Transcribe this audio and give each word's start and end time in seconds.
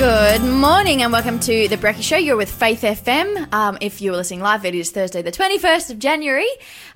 Good 0.00 0.42
morning 0.42 1.02
and 1.02 1.12
welcome 1.12 1.38
to 1.40 1.68
the 1.68 1.76
Brekkie 1.76 2.02
Show. 2.02 2.16
You're 2.16 2.38
with 2.38 2.50
Faith 2.50 2.80
FM. 2.80 3.52
Um, 3.52 3.76
if 3.82 4.00
you're 4.00 4.16
listening 4.16 4.40
live, 4.40 4.64
it 4.64 4.74
is 4.74 4.90
Thursday, 4.90 5.20
the 5.20 5.30
21st 5.30 5.90
of 5.90 5.98
January. 5.98 6.48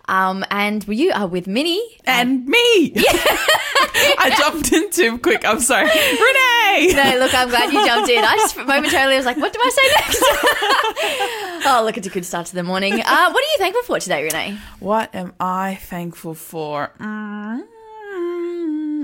Um, 0.08 0.42
and 0.50 0.88
you 0.88 1.12
are 1.12 1.26
with 1.26 1.46
Minnie. 1.46 1.86
and 2.06 2.46
me. 2.46 2.56
I 2.96 4.34
jumped 4.38 4.72
in 4.72 4.88
too 4.90 5.18
quick. 5.18 5.44
I'm 5.46 5.60
sorry, 5.60 5.84
Renee. 5.84 6.94
No, 6.94 7.18
look, 7.18 7.34
I'm 7.34 7.50
glad 7.50 7.74
you 7.74 7.84
jumped 7.84 8.08
in. 8.08 8.24
I 8.24 8.36
just 8.36 8.56
momentarily 8.56 9.16
was 9.16 9.26
like, 9.26 9.36
what 9.36 9.52
do 9.52 9.58
I 9.62 9.68
say 9.68 9.82
next? 10.00 11.66
oh, 11.66 11.82
look, 11.84 11.98
it's 11.98 12.06
a 12.06 12.10
good 12.10 12.24
start 12.24 12.46
to 12.46 12.54
the 12.54 12.62
morning. 12.62 12.94
Uh, 12.94 12.96
what 13.30 13.36
are 13.36 13.52
you 13.52 13.58
thankful 13.58 13.82
for 13.82 14.00
today, 14.00 14.22
Renee? 14.22 14.56
What 14.80 15.14
am 15.14 15.34
I 15.38 15.74
thankful 15.74 16.32
for? 16.32 16.90
Mm, 16.98 17.64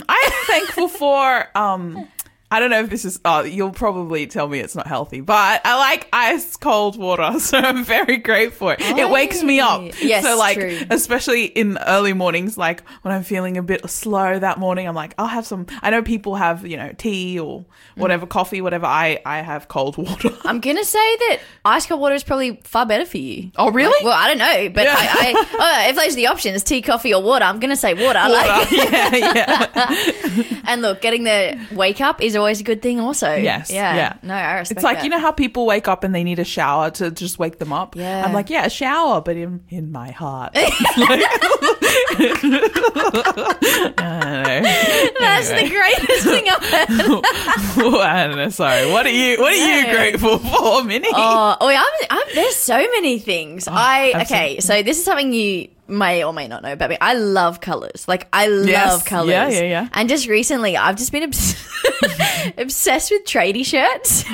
I 0.08 0.22
am 0.24 0.46
thankful 0.46 0.88
for. 0.88 1.48
Um, 1.54 2.08
I 2.52 2.58
don't 2.58 2.70
know 2.70 2.80
if 2.80 2.90
this 2.90 3.04
is. 3.04 3.20
Oh, 3.24 3.42
you'll 3.42 3.70
probably 3.70 4.26
tell 4.26 4.48
me 4.48 4.58
it's 4.58 4.74
not 4.74 4.88
healthy, 4.88 5.20
but 5.20 5.60
I 5.64 5.78
like 5.78 6.08
ice 6.12 6.56
cold 6.56 6.98
water, 6.98 7.38
so 7.38 7.58
I'm 7.58 7.84
very 7.84 8.16
grateful. 8.16 8.74
It 8.76 9.08
wakes 9.08 9.42
me 9.42 9.60
up. 9.60 9.82
Yes, 10.02 10.24
so 10.24 10.36
like, 10.36 10.58
true. 10.58 10.80
especially 10.90 11.44
in 11.44 11.78
early 11.78 12.12
mornings, 12.12 12.58
like 12.58 12.82
when 13.02 13.14
I'm 13.14 13.22
feeling 13.22 13.56
a 13.56 13.62
bit 13.62 13.88
slow 13.88 14.38
that 14.38 14.58
morning, 14.58 14.88
I'm 14.88 14.96
like, 14.96 15.14
I'll 15.16 15.28
have 15.28 15.46
some. 15.46 15.66
I 15.80 15.90
know 15.90 16.02
people 16.02 16.34
have 16.34 16.66
you 16.66 16.76
know 16.76 16.92
tea 16.96 17.38
or 17.38 17.60
mm. 17.60 17.66
whatever, 17.94 18.26
coffee, 18.26 18.60
whatever. 18.60 18.86
I 18.86 19.20
I 19.24 19.42
have 19.42 19.68
cold 19.68 19.96
water. 19.98 20.30
I'm 20.44 20.58
going 20.60 20.76
to 20.76 20.84
say 20.84 21.16
that 21.16 21.38
ice 21.64 21.86
cold 21.86 22.00
water 22.00 22.16
is 22.16 22.24
probably 22.24 22.60
far 22.64 22.84
better 22.84 23.06
for 23.06 23.18
you. 23.18 23.52
Oh, 23.56 23.70
really? 23.70 24.04
Well, 24.04 24.14
I 24.16 24.26
don't 24.28 24.38
know, 24.38 24.70
but 24.74 24.84
Yeah. 24.84 24.96
I, 24.98 25.34
I, 25.34 25.84
oh, 25.86 25.88
if 25.90 25.96
those 25.96 26.14
are 26.14 26.16
the 26.16 26.26
options, 26.26 26.64
tea, 26.64 26.82
coffee, 26.82 27.14
or 27.14 27.22
water, 27.22 27.44
I'm 27.44 27.60
going 27.60 27.70
to 27.70 27.76
say 27.76 27.94
water. 27.94 28.18
Like, 28.18 28.70
yeah, 28.72 29.16
yeah. 29.16 30.60
and 30.66 30.82
look, 30.82 31.00
getting 31.00 31.24
the 31.24 31.58
wake 31.72 32.00
up 32.00 32.20
is 32.20 32.34
always 32.40 32.60
a 32.60 32.64
good 32.64 32.82
thing, 32.82 32.98
also. 33.00 33.34
Yes, 33.34 33.70
Yeah. 33.70 33.94
yeah. 33.94 34.16
No, 34.22 34.34
I 34.34 34.58
respect 34.58 34.78
It's 34.78 34.84
like 34.84 34.98
that. 34.98 35.04
you 35.04 35.10
know 35.10 35.20
how 35.20 35.30
people 35.32 35.66
wake 35.66 35.86
up 35.86 36.02
and 36.04 36.14
they 36.14 36.24
need 36.24 36.38
a 36.38 36.44
shower 36.44 36.90
to 36.92 37.10
just 37.10 37.38
wake 37.38 37.58
them 37.58 37.72
up. 37.72 37.94
Yeah. 37.94 38.24
I'm 38.24 38.32
like, 38.32 38.50
yeah, 38.50 38.66
a 38.66 38.70
shower, 38.70 39.20
but 39.20 39.36
in 39.36 39.62
in 39.68 39.92
my 39.92 40.10
heart. 40.10 40.52
I 43.98 45.12
That's 45.18 45.48
the 45.50 45.68
greatest 45.68 46.24
thing 46.26 46.48
I've 46.48 46.64
heard. 46.64 46.90
I 48.02 48.26
don't 48.26 48.36
know. 48.36 48.48
Sorry. 48.50 48.90
What 48.90 49.06
are 49.06 49.10
you? 49.10 49.38
What 49.38 49.52
are 49.52 49.56
you 49.56 49.90
grateful 49.94 50.38
for, 50.38 50.84
Minnie? 50.84 51.08
Oh, 51.12 51.56
oh 51.60 51.68
I'm, 51.68 52.06
I'm, 52.10 52.26
there's 52.34 52.56
so 52.56 52.76
many 52.76 53.18
things. 53.18 53.68
Oh, 53.68 53.72
I 53.74 54.12
okay, 54.22 54.60
so 54.60 54.82
this 54.82 54.98
is 54.98 55.04
something 55.04 55.32
you 55.32 55.68
may 55.90 56.24
or 56.24 56.32
may 56.32 56.48
not 56.48 56.62
know 56.62 56.72
about 56.72 56.90
me. 56.90 56.96
I 57.00 57.14
love 57.14 57.60
colors. 57.60 58.06
Like 58.08 58.28
I 58.32 58.48
Yes. 58.48 58.92
love 58.92 59.04
colors. 59.04 59.30
Yeah, 59.30 59.48
yeah, 59.48 59.62
yeah. 59.62 59.88
And 59.92 60.08
just 60.08 60.28
recently, 60.28 60.76
I've 60.76 60.96
just 60.96 61.12
been 61.12 61.24
obs- 61.24 61.56
obsessed 62.58 63.10
with 63.10 63.24
tradie 63.24 63.64
shirts 63.64 64.24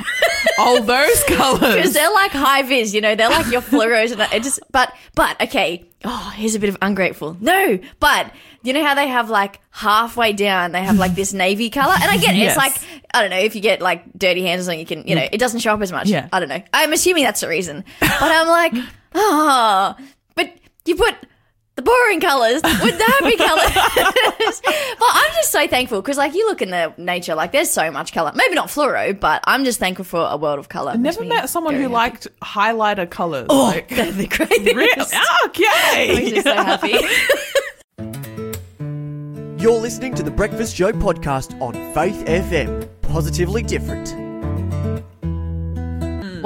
All 0.59 0.83
those 0.83 1.25
colors! 1.29 1.75
because 1.75 1.93
they're 1.93 2.13
like 2.13 2.31
high 2.33 2.63
vis. 2.63 2.95
You 2.95 3.01
know, 3.01 3.15
they're 3.15 3.31
like 3.31 3.51
your 3.51 3.63
fluoros 3.63 4.13
and 4.13 4.21
it 4.33 4.43
just. 4.43 4.61
But 4.71 4.95
but 5.15 5.41
okay. 5.43 5.87
Oh, 6.05 6.33
here's 6.37 6.55
a 6.55 6.61
bit 6.61 6.69
of 6.69 6.79
ungrateful. 6.83 7.37
No, 7.41 7.79
but 7.99 8.31
you 8.63 8.73
know 8.73 8.85
how 8.85 8.95
they 8.95 9.09
have 9.09 9.31
like 9.31 9.61
halfway 9.71 10.33
down, 10.33 10.73
they 10.73 10.83
have 10.83 10.99
like 10.99 11.15
this 11.15 11.33
navy 11.33 11.71
color, 11.71 11.95
and 11.95 12.11
I 12.11 12.17
get 12.17 12.35
it. 12.35 12.39
Yes. 12.39 12.51
It's 12.51 12.57
like 12.57 13.03
I 13.15 13.23
don't 13.23 13.31
know 13.31 13.39
if 13.39 13.55
you 13.55 13.61
get 13.61 13.81
like 13.81 14.05
dirty 14.17 14.43
hands 14.43 14.63
or 14.63 14.65
something, 14.65 14.81
you 14.81 14.87
can 14.87 14.99
you 15.07 15.17
mm. 15.17 15.21
know 15.21 15.29
it 15.33 15.39
doesn't 15.39 15.61
show 15.61 15.73
up 15.73 15.81
as 15.81 15.93
much. 15.93 16.09
Yeah. 16.09 16.29
I 16.33 16.41
don't 16.41 16.49
know. 16.49 16.63
I'm 16.73 16.93
assuming 16.93 17.25
that's 17.25 17.41
the 17.41 17.49
reason, 17.49 17.85
but 18.01 18.11
I'm 18.21 18.49
like, 18.49 18.73
oh, 19.15 19.95
but 20.35 20.53
you 20.85 20.97
put. 20.97 21.15
The 21.87 21.93
boring 21.93 22.21
colours 22.21 22.63
Would 22.63 22.99
that 22.99 23.21
be 23.23 23.37
colours. 23.37 24.61
but 24.99 25.09
I'm 25.09 25.33
just 25.35 25.53
so 25.53 25.69
thankful 25.69 26.03
because, 26.03 26.17
like, 26.17 26.35
you 26.35 26.47
look 26.47 26.61
in 26.63 26.71
the 26.71 26.93
nature, 26.97 27.35
like, 27.35 27.53
there's 27.53 27.71
so 27.71 27.91
much 27.91 28.13
colour. 28.13 28.33
Maybe 28.35 28.55
not 28.55 28.69
fluoro, 28.69 29.19
but 29.19 29.43
I'm 29.45 29.65
just 29.65 29.79
thankful 29.79 30.05
for 30.05 30.27
a 30.29 30.37
world 30.37 30.59
of 30.59 30.69
colour. 30.69 30.93
I 30.93 30.97
never 30.97 31.25
met 31.25 31.49
someone 31.49 31.75
who 31.77 31.89
liked 31.89 32.27
highlighter 32.43 33.09
colors. 33.09 33.47
Oh, 33.51 33.65
like, 33.65 33.89
they're 33.89 34.11
the 34.11 34.27
greatest. 34.27 34.75
Re- 34.75 34.95
Makes 34.97 35.13
me 35.13 35.19
okay. 35.47 36.41
so 36.43 36.55
happy. 36.55 36.95
You're 39.63 39.81
listening 39.81 40.15
to 40.17 40.23
the 40.23 40.31
Breakfast 40.31 40.77
Show 40.77 40.93
podcast 40.93 41.61
on 41.61 41.75
Faith 41.95 42.25
FM. 42.27 42.89
Positively 43.03 43.63
different. 43.63 44.26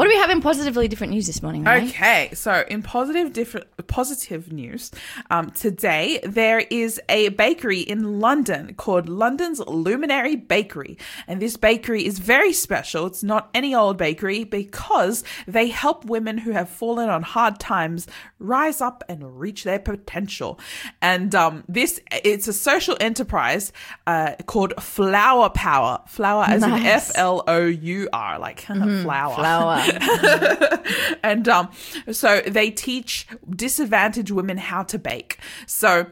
What 0.01 0.07
do 0.07 0.15
we 0.15 0.17
have 0.17 0.31
in 0.31 0.41
positively 0.41 0.89
different 0.89 1.13
news 1.13 1.27
this 1.27 1.43
morning? 1.43 1.63
Ray? 1.65 1.87
Okay, 1.87 2.31
so 2.33 2.65
in 2.71 2.83
positive 2.83 3.35
different 3.35 3.67
positive 3.87 4.51
news, 4.51 4.91
um, 5.31 5.51
today 5.51 6.21
there 6.23 6.61
is 6.71 6.99
a 7.11 7.29
bakery 7.29 7.81
in 7.81 8.19
London 8.19 8.73
called 8.77 9.11
London's 9.11 9.59
Luminary 9.59 10.37
Bakery, 10.37 10.97
and 11.29 11.43
this 11.43 11.59
bakery 11.59 12.07
is 12.07 12.19
very 12.19 12.55
special. 12.55 13.05
It's 13.09 13.23
not 13.23 13.51
any 13.53 13.75
old 13.75 13.99
bakery 13.99 14.45
because 14.45 15.23
they 15.47 15.69
help 15.69 16.07
women 16.07 16.39
who 16.39 16.53
have 16.53 16.71
fallen 16.71 17.11
on 17.11 17.23
hard 17.23 17.61
times 17.61 18.07
rise 18.39 18.81
up 18.81 19.05
and 19.07 19.39
reach 19.39 19.65
their 19.65 19.79
potential. 19.79 20.59
And 21.03 21.35
um, 21.35 21.63
this 21.69 22.01
it's 22.25 22.49
a 22.49 22.55
social 22.55 22.97
enterprise 23.01 23.71
uh, 24.07 24.37
called 24.47 24.73
Flower 24.83 25.51
Power. 25.51 26.01
Flower 26.07 26.45
as 26.45 26.63
in 26.63 26.71
F 26.71 27.13
L 27.17 27.45
O 27.47 27.67
U 27.67 28.09
R, 28.15 28.39
like 28.39 28.61
flower 28.63 29.35
Flower. 29.35 29.83
and 31.23 31.49
um, 31.49 31.71
so 32.11 32.41
they 32.47 32.71
teach 32.71 33.27
disadvantaged 33.49 34.31
women 34.31 34.59
how 34.59 34.83
to 34.85 34.99
bake. 34.99 35.39
So. 35.67 36.07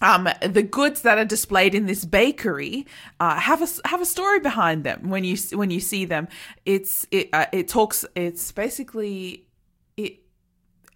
Um, 0.00 0.28
the 0.42 0.64
goods 0.64 1.02
that 1.02 1.18
are 1.18 1.24
displayed 1.24 1.72
in 1.72 1.86
this 1.86 2.04
bakery 2.04 2.84
uh, 3.20 3.38
have 3.38 3.62
a 3.62 3.88
have 3.88 4.02
a 4.02 4.04
story 4.04 4.40
behind 4.40 4.82
them. 4.82 5.08
When 5.08 5.22
you 5.22 5.36
when 5.52 5.70
you 5.70 5.78
see 5.78 6.04
them, 6.04 6.26
it's 6.66 7.06
it 7.12 7.30
uh, 7.32 7.46
it 7.52 7.68
talks. 7.68 8.04
It's 8.16 8.50
basically 8.50 9.46
it 9.96 10.23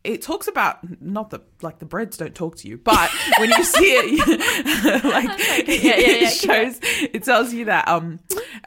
it 0.08 0.22
talks 0.22 0.48
about 0.48 0.78
not 1.02 1.30
that 1.30 1.42
like 1.62 1.78
the 1.78 1.84
breads 1.84 2.16
don't 2.16 2.34
talk 2.34 2.56
to 2.56 2.68
you, 2.68 2.78
but 2.78 3.10
when 3.38 3.50
you 3.50 3.62
see 3.62 3.84
it, 3.84 5.04
like 5.04 5.38
yeah, 5.68 5.74
yeah, 5.74 5.94
it 5.96 6.22
yeah, 6.22 6.28
shows, 6.30 6.78
it 6.82 7.22
tells 7.24 7.52
you 7.52 7.66
that 7.66 7.86
um, 7.86 8.18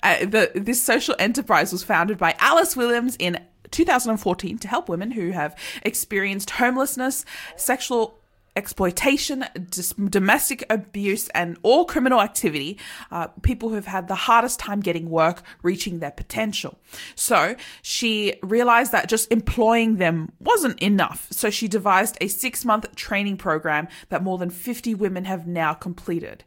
uh, 0.03 0.19
the 0.25 0.51
this 0.53 0.81
social 0.81 1.15
enterprise 1.17 1.71
was 1.71 1.83
founded 1.83 2.17
by 2.17 2.35
Alice 2.39 2.75
Williams 2.77 3.15
in 3.17 3.39
2014 3.71 4.59
to 4.59 4.67
help 4.67 4.87
women 4.87 5.11
who 5.11 5.31
have 5.31 5.57
experienced 5.81 6.51
homelessness, 6.51 7.25
sexual 7.55 8.20
exploitation, 8.55 9.45
dis- 9.69 9.93
domestic 9.93 10.65
abuse, 10.69 11.29
and 11.29 11.57
all 11.63 11.85
criminal 11.85 12.21
activity, 12.21 12.77
uh, 13.11 13.27
people 13.41 13.69
who 13.69 13.75
have 13.75 13.85
had 13.85 14.07
the 14.07 14.15
hardest 14.15 14.59
time 14.59 14.81
getting 14.81 15.09
work, 15.09 15.41
reaching 15.63 15.99
their 15.99 16.11
potential. 16.11 16.77
So 17.15 17.55
she 17.81 18.35
realized 18.43 18.91
that 18.91 19.07
just 19.07 19.31
employing 19.31 19.97
them 19.97 20.33
wasn't 20.39 20.79
enough. 20.81 21.27
So 21.31 21.49
she 21.49 21.67
devised 21.67 22.17
a 22.19 22.27
six 22.27 22.65
month 22.65 22.93
training 22.95 23.37
program 23.37 23.87
that 24.09 24.23
more 24.23 24.37
than 24.37 24.49
50 24.49 24.95
women 24.95 25.25
have 25.25 25.47
now 25.47 25.73
completed. 25.73 26.43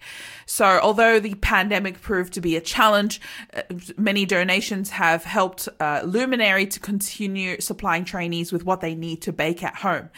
So 0.46 0.78
although 0.82 1.18
the 1.20 1.34
pandemic 1.36 2.00
proved 2.00 2.34
to 2.34 2.40
be 2.40 2.56
a 2.56 2.60
challenge, 2.60 3.20
uh, 3.54 3.62
many 3.96 4.26
donations 4.26 4.90
have 4.90 5.24
helped 5.24 5.68
uh, 5.80 6.02
Luminary 6.04 6.66
to 6.66 6.80
continue 6.80 7.60
supplying 7.60 8.04
trainees 8.04 8.52
with 8.52 8.64
what 8.64 8.80
they 8.80 8.94
need 8.94 9.22
to 9.22 9.32
bake 9.32 9.62
at 9.62 9.76
home. 9.76 10.10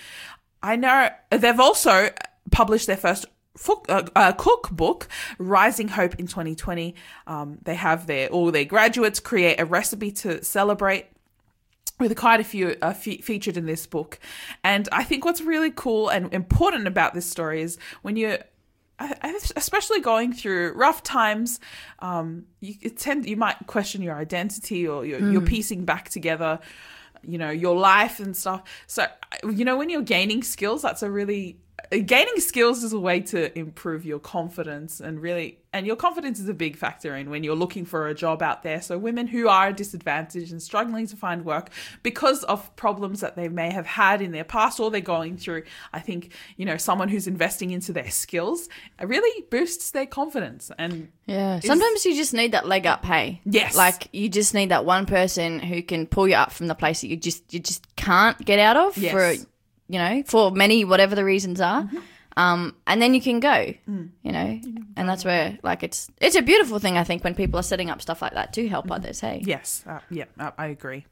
I 0.66 0.76
know 0.76 1.08
they've 1.30 1.60
also 1.60 2.10
published 2.50 2.86
their 2.88 2.96
first 2.96 3.26
fo- 3.56 3.82
uh, 3.88 4.06
uh, 4.16 4.32
cookbook, 4.32 5.08
Rising 5.38 5.88
Hope 5.88 6.16
in 6.16 6.26
2020. 6.26 6.94
Um, 7.26 7.58
they 7.62 7.76
have 7.76 8.06
their 8.06 8.28
all 8.28 8.50
their 8.50 8.64
graduates 8.64 9.20
create 9.20 9.60
a 9.60 9.64
recipe 9.64 10.10
to 10.12 10.42
celebrate 10.42 11.06
with 12.00 12.14
quite 12.16 12.40
a 12.40 12.44
few 12.44 12.76
uh, 12.82 12.92
fe- 12.92 13.18
featured 13.22 13.56
in 13.56 13.66
this 13.66 13.86
book. 13.86 14.18
And 14.64 14.88
I 14.92 15.04
think 15.04 15.24
what's 15.24 15.40
really 15.40 15.70
cool 15.70 16.08
and 16.08 16.32
important 16.34 16.86
about 16.86 17.14
this 17.14 17.26
story 17.26 17.62
is 17.62 17.78
when 18.02 18.16
you're 18.16 18.38
I- 18.98 19.38
especially 19.56 20.00
going 20.00 20.32
through 20.32 20.72
rough 20.72 21.02
times, 21.02 21.60
um, 22.00 22.46
you 22.60 22.90
tend 22.90 23.26
you 23.26 23.36
might 23.36 23.56
question 23.66 24.00
your 24.02 24.16
identity 24.16 24.88
or 24.88 25.04
you're, 25.04 25.20
you're 25.32 25.42
piecing 25.42 25.84
back 25.84 26.08
together, 26.08 26.60
you 27.22 27.38
know, 27.38 27.50
your 27.50 27.76
life 27.76 28.20
and 28.20 28.36
stuff. 28.36 28.62
So 28.86 29.06
you 29.44 29.64
know, 29.64 29.76
when 29.76 29.90
you're 29.90 30.02
gaining 30.02 30.42
skills, 30.42 30.82
that's 30.82 31.02
a 31.02 31.10
really 31.10 31.58
gaining 31.90 32.40
skills 32.40 32.82
is 32.82 32.92
a 32.92 32.98
way 33.00 33.20
to 33.20 33.56
improve 33.58 34.04
your 34.04 34.18
confidence 34.18 35.00
and 35.00 35.20
really 35.20 35.58
and 35.72 35.86
your 35.86 35.96
confidence 35.96 36.40
is 36.40 36.48
a 36.48 36.54
big 36.54 36.74
factor 36.76 37.14
in 37.14 37.28
when 37.28 37.44
you're 37.44 37.54
looking 37.54 37.84
for 37.84 38.08
a 38.08 38.14
job 38.14 38.42
out 38.42 38.62
there 38.62 38.80
so 38.80 38.96
women 38.96 39.26
who 39.26 39.46
are 39.48 39.72
disadvantaged 39.72 40.50
and 40.50 40.62
struggling 40.62 41.06
to 41.06 41.16
find 41.16 41.44
work 41.44 41.70
because 42.02 42.42
of 42.44 42.74
problems 42.76 43.20
that 43.20 43.36
they 43.36 43.48
may 43.48 43.70
have 43.70 43.86
had 43.86 44.22
in 44.22 44.32
their 44.32 44.44
past 44.44 44.80
or 44.80 44.90
they're 44.90 45.00
going 45.00 45.36
through 45.36 45.62
i 45.92 46.00
think 46.00 46.32
you 46.56 46.64
know 46.64 46.76
someone 46.76 47.08
who's 47.08 47.26
investing 47.26 47.70
into 47.70 47.92
their 47.92 48.10
skills 48.10 48.68
really 49.02 49.42
boosts 49.50 49.90
their 49.90 50.06
confidence 50.06 50.70
and 50.78 51.08
Yeah. 51.26 51.60
Sometimes 51.60 52.04
you 52.06 52.14
just 52.14 52.32
need 52.34 52.52
that 52.52 52.66
leg 52.68 52.86
up, 52.86 53.04
hey. 53.04 53.40
Yes. 53.44 53.76
Like 53.76 54.08
you 54.12 54.28
just 54.28 54.54
need 54.54 54.68
that 54.70 54.84
one 54.84 55.06
person 55.06 55.58
who 55.58 55.82
can 55.82 56.06
pull 56.06 56.28
you 56.28 56.36
up 56.36 56.52
from 56.52 56.68
the 56.68 56.74
place 56.74 57.00
that 57.00 57.08
you 57.08 57.16
just 57.16 57.52
you 57.52 57.58
just 57.58 57.84
can't 57.96 58.38
get 58.44 58.58
out 58.60 58.76
of 58.76 58.96
Yes. 58.96 59.12
for 59.12 59.46
you 59.88 59.98
know, 59.98 60.22
for 60.26 60.50
many 60.50 60.84
whatever 60.84 61.14
the 61.14 61.24
reasons 61.24 61.60
are. 61.60 61.88
Um, 62.38 62.76
and 62.86 63.00
then 63.00 63.14
you 63.14 63.20
can 63.22 63.40
go, 63.40 63.72
Mm. 63.88 64.10
you 64.22 64.30
know, 64.30 64.60
and 64.96 65.08
that's 65.08 65.24
where 65.24 65.58
like 65.62 65.82
it's 65.82 66.10
it's 66.20 66.36
a 66.36 66.42
beautiful 66.42 66.78
thing 66.78 66.98
I 66.98 67.04
think 67.04 67.24
when 67.24 67.34
people 67.34 67.58
are 67.58 67.62
setting 67.62 67.88
up 67.88 68.02
stuff 68.02 68.20
like 68.20 68.34
that 68.34 68.52
to 68.54 68.68
help 68.68 68.90
others. 68.90 69.20
Hey, 69.20 69.42
Yes, 69.46 69.82
uh, 69.86 70.00
yeah, 70.10 70.24
uh, 70.38 70.50
I 70.58 70.66
agree. 70.66 71.06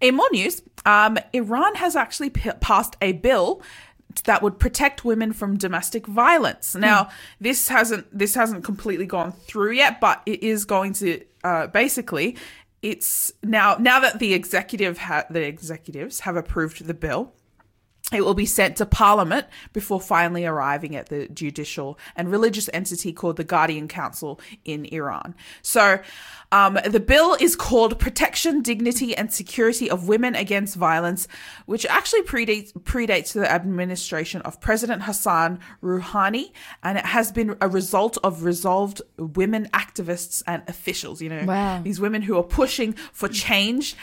In 0.00 0.16
more 0.16 0.28
news, 0.32 0.62
um, 0.84 1.18
Iran 1.32 1.76
has 1.76 1.94
actually 1.94 2.30
p- 2.30 2.50
passed 2.60 2.96
a 3.00 3.12
bill 3.12 3.62
that 4.24 4.42
would 4.42 4.58
protect 4.58 5.04
women 5.04 5.32
from 5.32 5.56
domestic 5.56 6.04
violence. 6.08 6.74
Now, 6.74 7.10
this 7.40 7.68
hasn't 7.68 8.06
this 8.18 8.34
hasn't 8.34 8.64
completely 8.64 9.06
gone 9.06 9.30
through 9.46 9.72
yet, 9.72 10.00
but 10.00 10.20
it 10.26 10.42
is 10.42 10.64
going 10.64 10.94
to 10.94 11.22
uh, 11.44 11.68
basically. 11.68 12.36
It's 12.82 13.32
now 13.42 13.76
now 13.78 14.00
that 14.00 14.18
the 14.18 14.34
executive 14.34 14.98
ha- 14.98 15.26
the 15.30 15.42
executives 15.46 16.20
have 16.20 16.34
approved 16.34 16.86
the 16.86 16.94
bill. 16.94 17.32
It 18.12 18.24
will 18.24 18.34
be 18.34 18.46
sent 18.46 18.76
to 18.76 18.86
Parliament 18.86 19.46
before 19.72 20.00
finally 20.00 20.46
arriving 20.46 20.94
at 20.94 21.08
the 21.08 21.26
judicial 21.26 21.98
and 22.14 22.30
religious 22.30 22.70
entity 22.72 23.12
called 23.12 23.36
the 23.36 23.42
Guardian 23.42 23.88
Council 23.88 24.40
in 24.64 24.84
Iran. 24.86 25.34
So, 25.60 25.98
um, 26.52 26.78
the 26.88 27.00
bill 27.00 27.36
is 27.40 27.56
called 27.56 27.98
Protection, 27.98 28.62
Dignity, 28.62 29.16
and 29.16 29.32
Security 29.32 29.90
of 29.90 30.06
Women 30.06 30.36
Against 30.36 30.76
Violence, 30.76 31.26
which 31.66 31.84
actually 31.86 32.22
predates, 32.22 32.72
predates 32.74 33.32
the 33.32 33.50
administration 33.50 34.40
of 34.42 34.60
President 34.60 35.02
Hassan 35.02 35.58
Rouhani, 35.82 36.52
and 36.84 36.98
it 36.98 37.06
has 37.06 37.32
been 37.32 37.56
a 37.60 37.68
result 37.68 38.16
of 38.22 38.44
resolved 38.44 39.02
women 39.18 39.68
activists 39.74 40.44
and 40.46 40.62
officials. 40.68 41.20
You 41.20 41.30
know, 41.30 41.44
Wow. 41.44 41.82
these 41.82 41.98
women 41.98 42.22
who 42.22 42.36
are 42.38 42.44
pushing 42.44 42.92
for 43.12 43.28
change. 43.28 43.96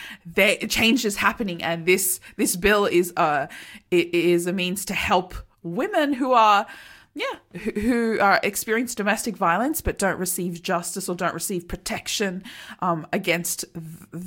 Change 0.68 1.06
is 1.06 1.16
happening, 1.16 1.64
and 1.64 1.86
this 1.86 2.20
this 2.36 2.58
bill 2.58 2.86
is 2.86 3.14
uh 3.16 3.48
it 3.94 4.14
is 4.14 4.48
a 4.48 4.54
means 4.54 4.86
to 4.86 4.94
help 4.94 5.36
women 5.62 6.14
who 6.14 6.34
are 6.34 6.66
yeah. 7.16 7.60
who, 7.62 7.72
who 7.72 8.20
are 8.20 8.40
experience 8.44 8.96
domestic 8.96 9.38
violence 9.38 9.82
but 9.82 9.98
don't 10.00 10.18
receive 10.18 10.62
justice 10.64 11.08
or 11.08 11.16
don't 11.16 11.34
receive 11.34 11.68
protection 11.68 12.44
um, 12.80 13.06
against 13.14 13.66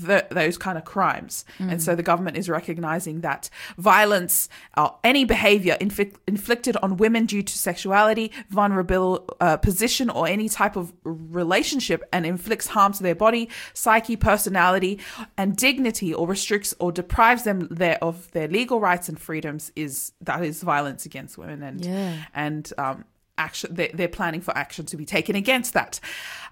th- 0.06 0.24
those 0.30 0.56
kind 0.58 0.78
of 0.78 0.84
crimes. 0.84 1.44
And 1.58 1.82
so 1.82 1.94
the 1.96 2.02
government 2.02 2.36
is 2.36 2.48
recognizing 2.48 3.22
that 3.22 3.50
violence 3.76 4.48
uh, 4.76 4.90
any 5.02 5.24
behavior 5.24 5.76
inflic- 5.80 6.16
inflicted 6.26 6.76
on 6.82 6.96
women 6.96 7.26
due 7.26 7.42
to 7.42 7.58
sexuality 7.58 8.30
vulnerable 8.50 9.24
uh, 9.40 9.56
position 9.56 10.08
or 10.10 10.28
any 10.28 10.48
type 10.48 10.76
of 10.76 10.92
relationship 11.04 12.02
and 12.12 12.24
inflicts 12.26 12.68
harm 12.68 12.92
to 12.92 13.02
their 13.02 13.14
body 13.14 13.48
psyche 13.74 14.16
personality 14.16 14.98
and 15.36 15.56
dignity 15.56 16.12
or 16.14 16.26
restricts 16.26 16.74
or 16.78 16.92
deprives 16.92 17.42
them 17.44 17.66
their, 17.70 18.02
of 18.02 18.30
their 18.32 18.48
legal 18.48 18.80
rights 18.80 19.08
and 19.08 19.18
freedoms 19.18 19.72
is 19.76 20.12
that 20.20 20.44
is 20.44 20.62
violence 20.62 21.04
against 21.06 21.36
women 21.38 21.62
and 21.62 21.84
Yeah. 21.84 22.14
and 22.34 22.72
um, 22.78 23.04
action 23.38 23.74
they, 23.74 23.88
they're 23.88 24.08
planning 24.08 24.40
for 24.40 24.56
action 24.56 24.86
to 24.86 24.96
be 24.96 25.04
taken 25.04 25.36
against 25.36 25.74
that. 25.74 26.00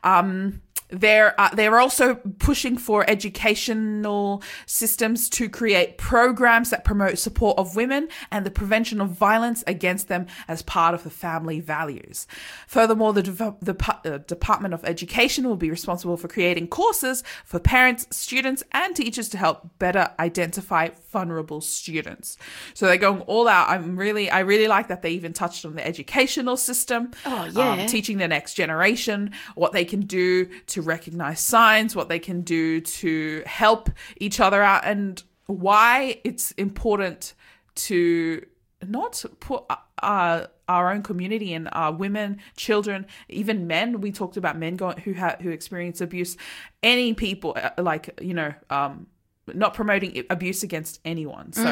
Um, 0.03 0.62
they're 0.88 1.38
uh, 1.40 1.54
they're 1.54 1.78
also 1.78 2.16
pushing 2.38 2.76
for 2.76 3.08
educational 3.08 4.42
systems 4.66 5.28
to 5.31 5.48
create 5.48 5.98
programs 5.98 6.70
that 6.70 6.84
promote 6.84 7.19
support 7.19 7.58
of 7.58 7.75
women 7.76 8.08
and 8.31 8.44
the 8.44 8.50
prevention 8.50 9.00
of 9.00 9.10
violence 9.10 9.64
against 9.66 10.08
them 10.08 10.26
as 10.48 10.62
part 10.62 10.94
of 10.94 11.02
the 11.02 11.10
family 11.10 11.60
values. 11.60 12.26
Furthermore, 12.66 13.12
the, 13.12 13.22
dev- 13.22 13.56
the 13.60 13.94
uh, 14.04 14.19
Department 14.19 14.75
of 14.75 14.84
Education 14.84 15.48
will 15.48 15.56
be 15.56 15.70
responsible 15.70 16.16
for 16.16 16.28
creating 16.28 16.69
courses 16.69 17.25
for 17.44 17.58
parents, 17.58 18.06
students, 18.10 18.62
and 18.72 18.94
teachers 18.94 19.28
to 19.31 19.38
help 19.38 19.78
better 19.78 20.10
identify 20.19 20.88
vulnerable 21.10 21.60
students. 21.60 22.36
So 22.75 22.86
they're 22.86 22.96
going 22.96 23.22
all 23.22 23.48
out. 23.48 23.69
I'm 23.69 23.96
really 23.96 24.31
I 24.31 24.40
really 24.40 24.69
like 24.69 24.88
that 24.88 25.02
they 25.02 25.10
even 25.10 25.32
touched 25.32 25.64
on 25.64 25.75
the 25.75 25.86
educational 25.86 26.56
system. 26.56 27.12
Oh, 27.25 27.44
yeah. 27.44 27.70
Um, 27.70 27.86
teaching 27.86 28.19
the 28.19 28.28
next 28.28 28.54
generation 28.54 29.32
what 29.54 29.72
they 29.72 29.84
can 29.84 30.00
do 30.00 30.46
to 30.66 30.82
recognize 30.84 31.40
signs, 31.40 31.96
what 31.96 32.08
they 32.08 32.19
can 32.19 32.42
do 32.42 32.81
to 32.81 33.42
help 33.46 33.90
each 34.19 34.40
other 34.40 34.62
out, 34.62 34.84
and 34.84 35.22
why 35.46 36.20
it's 36.25 36.52
important 36.52 37.34
to 37.75 38.44
not 38.86 39.25
put 39.40 39.64
uh, 40.02 40.46
our 40.69 40.92
own 40.92 41.02
community 41.02 41.52
and 41.54 41.69
our 41.72 41.92
women, 41.92 42.38
children, 42.56 43.06
even 43.28 43.66
men. 43.66 44.00
We 44.00 44.12
talked 44.12 44.36
about 44.36 44.58
men 44.58 44.76
going 44.76 44.98
who 44.98 45.14
ha- 45.14 45.36
who 45.40 45.50
experience 45.50 46.00
abuse. 46.00 46.36
Any 46.82 47.14
people 47.14 47.56
uh, 47.56 47.82
like 47.82 48.19
you 48.20 48.34
know. 48.34 48.54
Um, 48.70 49.06
not 49.52 49.75
promoting 49.75 50.25
abuse 50.31 50.62
against 50.62 51.00
anyone. 51.04 51.52
So, 51.52 51.64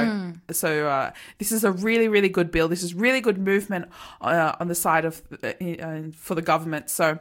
so 0.51 0.89
uh, 0.89 1.13
this 1.39 1.51
is 1.51 1.65
a 1.65 1.73
really, 1.73 2.07
really 2.07 2.29
good 2.29 2.51
bill. 2.51 2.69
This 2.69 2.83
is 2.83 2.93
really 2.93 3.23
good 3.23 3.39
movement 3.39 3.89
uh, 4.21 4.53
on 4.61 4.69
the 4.69 4.75
side 4.75 5.07
of 5.07 5.23
uh, 5.43 5.53
uh, 5.81 6.03
for 6.15 6.35
the 6.35 6.43
government. 6.43 6.91
So, 6.91 7.19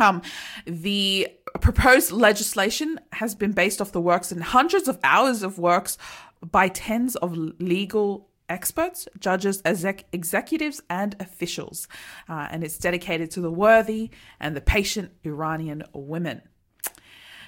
um, 0.00 0.22
the 0.66 1.28
proposed 1.60 2.12
legislation 2.12 2.98
has 3.12 3.34
been 3.34 3.52
based 3.52 3.80
off 3.80 3.92
the 3.92 4.00
works 4.00 4.32
and 4.32 4.42
hundreds 4.42 4.88
of 4.88 4.98
hours 5.02 5.42
of 5.42 5.58
works 5.58 5.98
by 6.42 6.68
tens 6.68 7.16
of 7.16 7.36
legal 7.60 8.28
experts, 8.48 9.06
judges, 9.18 9.62
exec- 9.64 10.04
executives, 10.12 10.82
and 10.90 11.14
officials. 11.20 11.86
Uh, 12.28 12.48
and 12.50 12.64
it's 12.64 12.78
dedicated 12.78 13.30
to 13.30 13.40
the 13.40 13.50
worthy 13.50 14.10
and 14.40 14.56
the 14.56 14.60
patient 14.60 15.12
Iranian 15.24 15.84
women. 15.94 16.42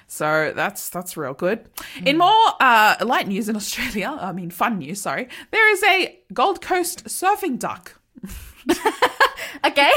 So 0.07 0.53
that's 0.55 0.91
that's 0.91 1.17
real 1.17 1.33
good. 1.33 1.71
In 2.05 2.19
more 2.19 2.53
uh, 2.61 2.97
light 3.01 3.29
news 3.29 3.49
in 3.49 3.57
Australia, 3.63 4.17
I 4.21 4.33
mean 4.33 4.51
fun 4.51 4.79
news, 4.79 5.01
sorry, 5.01 5.29
there 5.51 5.73
is 5.73 5.83
a 5.85 6.19
Gold 6.33 6.61
Coast 6.61 7.05
surfing 7.07 7.59
duck. 7.59 7.99
okay, 9.67 9.91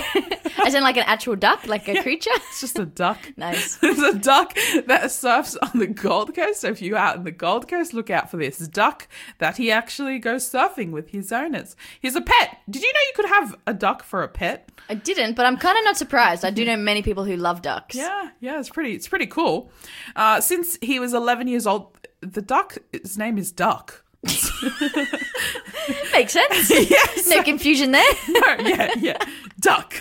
as 0.65 0.73
in 0.75 0.83
like 0.83 0.97
an 0.97 1.03
actual 1.07 1.35
duck, 1.35 1.65
like 1.67 1.87
a 1.87 2.01
creature. 2.01 2.31
It's 2.35 2.61
just 2.61 2.79
a 2.79 2.85
duck. 2.85 3.17
Nice. 3.37 3.75
There's 3.81 3.99
a 3.99 4.17
duck 4.17 4.55
that 4.85 5.11
surfs 5.11 5.55
on 5.57 5.79
the 5.79 5.87
Gold 5.87 6.33
Coast. 6.33 6.61
So 6.61 6.69
if 6.69 6.81
you're 6.81 6.97
out 6.97 7.17
in 7.17 7.23
the 7.23 7.31
Gold 7.31 7.67
Coast, 7.67 7.93
look 7.93 8.09
out 8.09 8.31
for 8.31 8.37
this 8.37 8.59
duck 8.59 9.07
that 9.39 9.57
he 9.57 9.71
actually 9.71 10.19
goes 10.19 10.49
surfing 10.49 10.91
with 10.91 11.09
his 11.09 11.31
owners. 11.31 11.75
He's 11.99 12.15
a 12.15 12.21
pet. 12.21 12.57
Did 12.69 12.81
you 12.81 12.93
know 12.93 12.99
you 12.99 13.13
could 13.15 13.29
have 13.29 13.55
a 13.67 13.73
duck 13.73 14.03
for 14.03 14.23
a 14.23 14.27
pet? 14.27 14.69
I 14.89 14.95
didn't, 14.95 15.35
but 15.35 15.45
I'm 15.45 15.57
kind 15.57 15.77
of 15.77 15.83
not 15.83 15.97
surprised. 15.97 16.45
I 16.45 16.49
do 16.49 16.63
know 16.63 16.77
many 16.77 17.01
people 17.01 17.25
who 17.25 17.35
love 17.35 17.61
ducks. 17.61 17.95
Yeah, 17.95 18.29
yeah, 18.39 18.59
it's 18.59 18.69
pretty. 18.69 18.93
It's 18.93 19.07
pretty 19.07 19.27
cool. 19.27 19.69
Uh, 20.15 20.39
since 20.39 20.77
he 20.81 20.99
was 20.99 21.13
11 21.13 21.47
years 21.47 21.67
old, 21.67 21.97
the 22.21 22.41
duck. 22.41 22.77
His 22.91 23.17
name 23.17 23.37
is 23.37 23.51
Duck. 23.51 24.04
Makes 26.13 26.33
sense. 26.33 26.69
yes. 26.89 27.27
No 27.27 27.43
confusion 27.43 27.91
there. 27.91 28.13
no, 28.29 28.55
yeah, 28.59 28.91
yeah, 28.97 29.17
duck. 29.59 29.93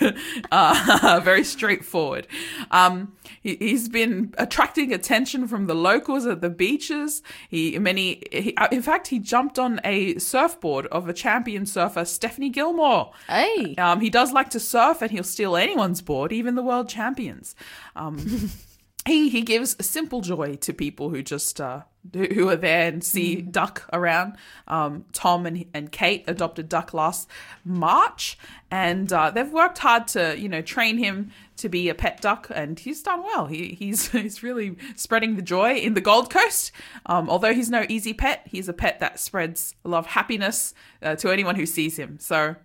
Uh, 0.50 1.20
very 1.22 1.44
straightforward. 1.44 2.26
Um, 2.70 3.12
he, 3.42 3.56
he's 3.56 3.88
been 3.88 4.34
attracting 4.38 4.92
attention 4.92 5.46
from 5.46 5.66
the 5.66 5.74
locals 5.74 6.26
at 6.26 6.40
the 6.40 6.48
beaches. 6.48 7.22
He 7.48 7.78
many, 7.78 8.22
he, 8.32 8.54
uh, 8.56 8.68
in 8.72 8.80
fact, 8.82 9.08
he 9.08 9.18
jumped 9.18 9.58
on 9.58 9.80
a 9.84 10.16
surfboard 10.18 10.86
of 10.86 11.08
a 11.08 11.12
champion 11.12 11.66
surfer, 11.66 12.04
Stephanie 12.04 12.50
Gilmore. 12.50 13.12
Hey. 13.28 13.74
Um, 13.76 14.00
he 14.00 14.08
does 14.08 14.32
like 14.32 14.50
to 14.50 14.60
surf, 14.60 15.02
and 15.02 15.10
he'll 15.10 15.22
steal 15.22 15.56
anyone's 15.56 16.00
board, 16.00 16.32
even 16.32 16.54
the 16.54 16.62
world 16.62 16.88
champions. 16.88 17.54
Um, 17.94 18.50
he 19.06 19.28
he 19.28 19.42
gives 19.42 19.76
simple 19.84 20.20
joy 20.20 20.56
to 20.56 20.72
people 20.72 21.10
who 21.10 21.22
just 21.22 21.60
uh, 21.60 21.82
who 22.12 22.24
who 22.26 22.48
are 22.48 22.56
there 22.56 22.88
and 22.88 23.04
see 23.04 23.42
duck 23.42 23.86
around. 23.92 24.36
Um, 24.66 25.04
Tom 25.12 25.44
and 25.44 25.66
and 25.74 25.92
Kate 25.92 26.24
adopted 26.26 26.68
duck 26.68 26.94
last 26.94 27.28
March, 27.64 28.38
and 28.70 29.12
uh, 29.12 29.30
they've 29.30 29.52
worked 29.52 29.78
hard 29.78 30.08
to 30.08 30.38
you 30.38 30.48
know 30.48 30.62
train 30.62 30.96
him 30.96 31.30
to 31.58 31.68
be 31.68 31.88
a 31.90 31.94
pet 31.94 32.20
duck, 32.22 32.50
and 32.54 32.78
he's 32.78 33.02
done 33.02 33.22
well. 33.22 33.46
He 33.46 33.76
he's 33.78 34.08
he's 34.12 34.42
really 34.42 34.76
spreading 34.96 35.36
the 35.36 35.42
joy 35.42 35.74
in 35.74 35.92
the 35.94 36.00
Gold 36.00 36.30
Coast. 36.30 36.72
Um, 37.04 37.28
although 37.28 37.52
he's 37.52 37.70
no 37.70 37.84
easy 37.88 38.14
pet, 38.14 38.42
he's 38.46 38.68
a 38.68 38.74
pet 38.74 39.00
that 39.00 39.20
spreads 39.20 39.74
a 39.84 39.88
lot 39.88 39.98
of 39.98 40.06
happiness 40.06 40.72
uh, 41.02 41.14
to 41.16 41.30
anyone 41.30 41.56
who 41.56 41.66
sees 41.66 41.98
him. 41.98 42.18
So 42.20 42.56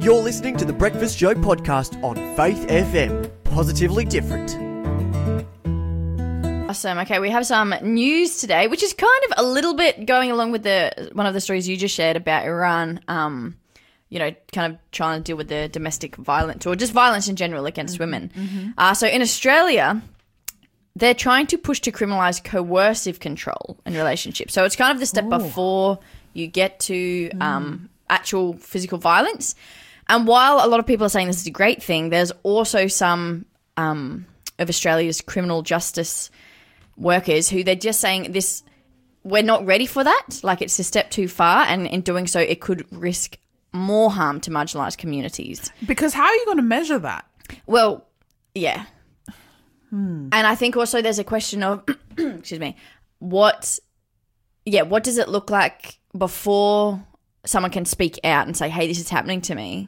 You're 0.00 0.22
listening 0.22 0.56
to 0.58 0.64
the 0.64 0.72
Breakfast 0.72 1.18
Show 1.18 1.34
podcast 1.34 2.00
on 2.04 2.14
Faith 2.36 2.68
FM. 2.68 3.37
Positively 3.58 4.04
different. 4.04 4.54
Awesome. 6.70 6.98
Okay, 6.98 7.18
we 7.18 7.28
have 7.28 7.44
some 7.44 7.74
news 7.82 8.38
today, 8.38 8.68
which 8.68 8.84
is 8.84 8.92
kind 8.92 9.22
of 9.26 9.32
a 9.36 9.42
little 9.42 9.74
bit 9.74 10.06
going 10.06 10.30
along 10.30 10.52
with 10.52 10.62
the 10.62 11.10
one 11.12 11.26
of 11.26 11.34
the 11.34 11.40
stories 11.40 11.68
you 11.68 11.76
just 11.76 11.92
shared 11.92 12.16
about 12.16 12.44
Iran. 12.44 13.00
Um, 13.08 13.56
you 14.10 14.20
know, 14.20 14.30
kind 14.52 14.72
of 14.72 14.78
trying 14.92 15.18
to 15.18 15.24
deal 15.24 15.36
with 15.36 15.48
the 15.48 15.68
domestic 15.68 16.14
violence 16.14 16.66
or 16.66 16.76
just 16.76 16.92
violence 16.92 17.26
in 17.26 17.34
general 17.34 17.66
against 17.66 17.98
women. 17.98 18.30
Uh, 18.78 18.94
so 18.94 19.08
in 19.08 19.22
Australia, 19.22 20.00
they're 20.94 21.12
trying 21.12 21.48
to 21.48 21.58
push 21.58 21.80
to 21.80 21.90
criminalize 21.90 22.40
coercive 22.44 23.18
control 23.18 23.80
in 23.84 23.94
relationships. 23.94 24.54
So 24.54 24.66
it's 24.66 24.76
kind 24.76 24.92
of 24.92 25.00
the 25.00 25.06
step 25.06 25.28
before 25.28 25.98
you 26.32 26.46
get 26.46 26.78
to 26.78 27.30
um, 27.40 27.88
actual 28.08 28.52
physical 28.52 28.98
violence. 28.98 29.56
And 30.08 30.26
while 30.26 30.64
a 30.64 30.68
lot 30.68 30.80
of 30.80 30.86
people 30.86 31.04
are 31.04 31.10
saying 31.10 31.26
this 31.26 31.40
is 31.40 31.46
a 31.46 31.50
great 31.50 31.82
thing, 31.82 32.08
there's 32.08 32.32
also 32.42 32.86
some 32.86 33.44
um, 33.78 34.26
of 34.58 34.68
Australia's 34.68 35.20
criminal 35.20 35.62
justice 35.62 36.30
workers 36.96 37.48
who 37.48 37.64
they're 37.64 37.74
just 37.74 38.00
saying 38.00 38.32
this 38.32 38.62
we're 39.22 39.42
not 39.42 39.64
ready 39.64 39.86
for 39.86 40.02
that 40.02 40.26
like 40.42 40.60
it's 40.60 40.78
a 40.78 40.84
step 40.84 41.10
too 41.10 41.28
far 41.28 41.64
and 41.64 41.86
in 41.86 42.00
doing 42.00 42.26
so 42.26 42.40
it 42.40 42.60
could 42.60 42.84
risk 42.92 43.38
more 43.72 44.10
harm 44.10 44.40
to 44.40 44.50
marginalized 44.50 44.98
communities. 44.98 45.70
Because 45.86 46.14
how 46.14 46.24
are 46.24 46.34
you 46.34 46.44
going 46.44 46.56
to 46.58 46.62
measure 46.62 46.98
that? 46.98 47.26
Well, 47.66 48.06
yeah. 48.54 48.86
And 50.32 50.46
I 50.46 50.54
think 50.54 50.76
also 50.76 51.00
there's 51.02 51.18
a 51.18 51.24
question 51.24 51.62
of, 51.62 51.84
excuse 52.18 52.60
me, 52.60 52.76
what, 53.18 53.78
yeah, 54.64 54.82
what 54.82 55.04
does 55.04 55.18
it 55.18 55.28
look 55.28 55.50
like 55.50 55.98
before 56.16 57.02
someone 57.44 57.70
can 57.70 57.84
speak 57.84 58.18
out 58.24 58.46
and 58.46 58.56
say, 58.56 58.68
hey, 58.68 58.86
this 58.86 58.98
is 59.00 59.08
happening 59.08 59.40
to 59.42 59.54
me? 59.54 59.86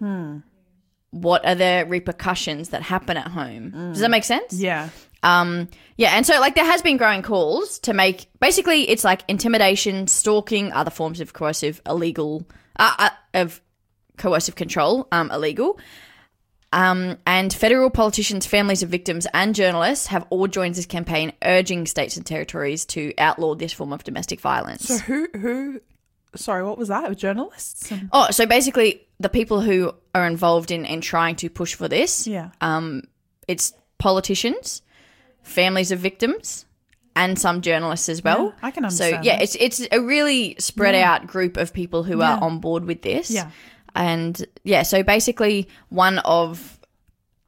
What 1.11 1.45
are 1.45 1.55
the 1.55 1.85
repercussions 1.89 2.71
that 2.71 2.83
happen 2.83 3.17
at 3.17 3.29
home? 3.29 3.71
Does 3.71 4.01
that 4.01 4.11
make 4.11 4.25
sense? 4.25 4.53
Yeah. 4.53 4.91
Um, 5.23 5.69
yeah, 5.97 6.17
and 6.17 6.25
so 6.25 6.41
like 6.41 6.55
there 6.55 6.65
has 6.65 6.83
been 6.83 6.97
growing 6.97 7.23
calls 7.23 7.79
to 7.81 7.93
make 7.93 8.27
basically 8.41 8.89
it's 8.89 9.05
like 9.05 9.23
intimidation, 9.29 10.07
stalking, 10.07 10.73
other 10.73 10.91
forms 10.91 11.21
of 11.21 11.33
coercive, 11.33 11.81
illegal, 11.87 12.47
uh, 12.79 12.95
uh, 12.99 13.11
of 13.35 13.61
coercive 14.17 14.55
control, 14.55 15.09
um, 15.13 15.31
illegal. 15.31 15.79
Um, 16.73 17.19
and 17.27 17.53
federal 17.53 17.91
politicians, 17.91 18.47
families 18.47 18.85
of 18.85 18.91
victims, 18.91 19.27
and 19.35 19.57
journalists 19.57 20.07
have 20.07 20.25
all 20.31 20.47
joined 20.47 20.77
this 20.77 20.87
campaign, 20.87 21.33
urging 21.43 21.85
states 21.87 22.17
and 22.17 22.25
territories 22.25 22.85
to 22.87 23.13
outlaw 23.19 23.57
this 23.57 23.73
form 23.73 23.93
of 23.93 24.05
domestic 24.05 24.41
violence. 24.41 24.87
So 24.87 24.99
who 24.99 25.29
who? 25.37 25.81
Sorry, 26.37 26.63
what 26.63 26.79
was 26.79 26.89
that? 26.89 27.17
Journalists? 27.17 27.91
And- 27.91 28.09
oh, 28.13 28.31
so 28.31 28.47
basically, 28.47 29.07
the 29.19 29.29
people 29.29 29.61
who 29.61 29.95
are 30.15 30.27
involved 30.27 30.71
in 30.71 30.85
in 30.85 31.01
trying 31.01 31.37
to 31.37 31.51
push 31.51 31.75
for 31.75 31.89
this, 31.89 32.27
yeah. 32.27 32.51
um, 32.61 33.03
it's 33.49 33.73
politicians, 33.99 34.83
families 35.43 35.93
of 35.93 35.99
victims, 35.99 36.67
and 37.17 37.39
some 37.39 37.61
journalists 37.61 38.09
as 38.09 38.23
well. 38.23 38.47
Yeah, 38.47 38.53
I 38.63 38.71
can 38.71 38.85
understand. 38.85 39.25
So 39.25 39.29
yeah, 39.29 39.37
that. 39.37 39.43
it's 39.43 39.57
it's 39.57 39.87
a 39.93 40.01
really 40.01 40.57
spread 40.59 40.95
out 40.95 41.27
group 41.27 41.57
of 41.57 41.73
people 41.73 42.03
who 42.03 42.23
are 42.23 42.41
on 42.41 42.61
board 42.61 42.85
with 42.85 43.03
this. 43.03 43.31
Yeah. 43.31 43.51
and 43.95 44.47
yeah, 44.65 44.83
so 44.83 45.03
basically 45.03 45.69
one 45.89 46.19
of 46.19 46.79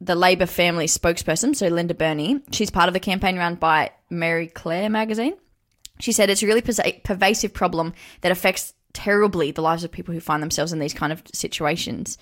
the 0.01 0.15
Labor 0.15 0.45
family 0.45 0.87
spokesperson, 0.87 1.55
so 1.55 1.67
Linda 1.67 1.93
Burney, 1.93 2.41
she's 2.51 2.69
part 2.69 2.89
of 2.89 2.93
the 2.93 2.99
campaign 2.99 3.37
run 3.37 3.55
by 3.55 3.91
Marie 4.09 4.47
Claire 4.47 4.89
magazine. 4.89 5.35
She 6.03 6.11
said 6.11 6.29
it's 6.29 6.43
a 6.43 6.47
really 6.47 6.61
pervasive 6.61 7.53
problem 7.53 7.93
that 8.19 8.31
affects 8.33 8.73
terribly 8.91 9.51
the 9.51 9.61
lives 9.61 9.85
of 9.85 9.91
people 9.93 10.13
who 10.13 10.19
find 10.19 10.43
themselves 10.43 10.73
in 10.73 10.79
these 10.79 10.93
kind 10.93 11.13
of 11.13 11.23
situations. 11.33 12.17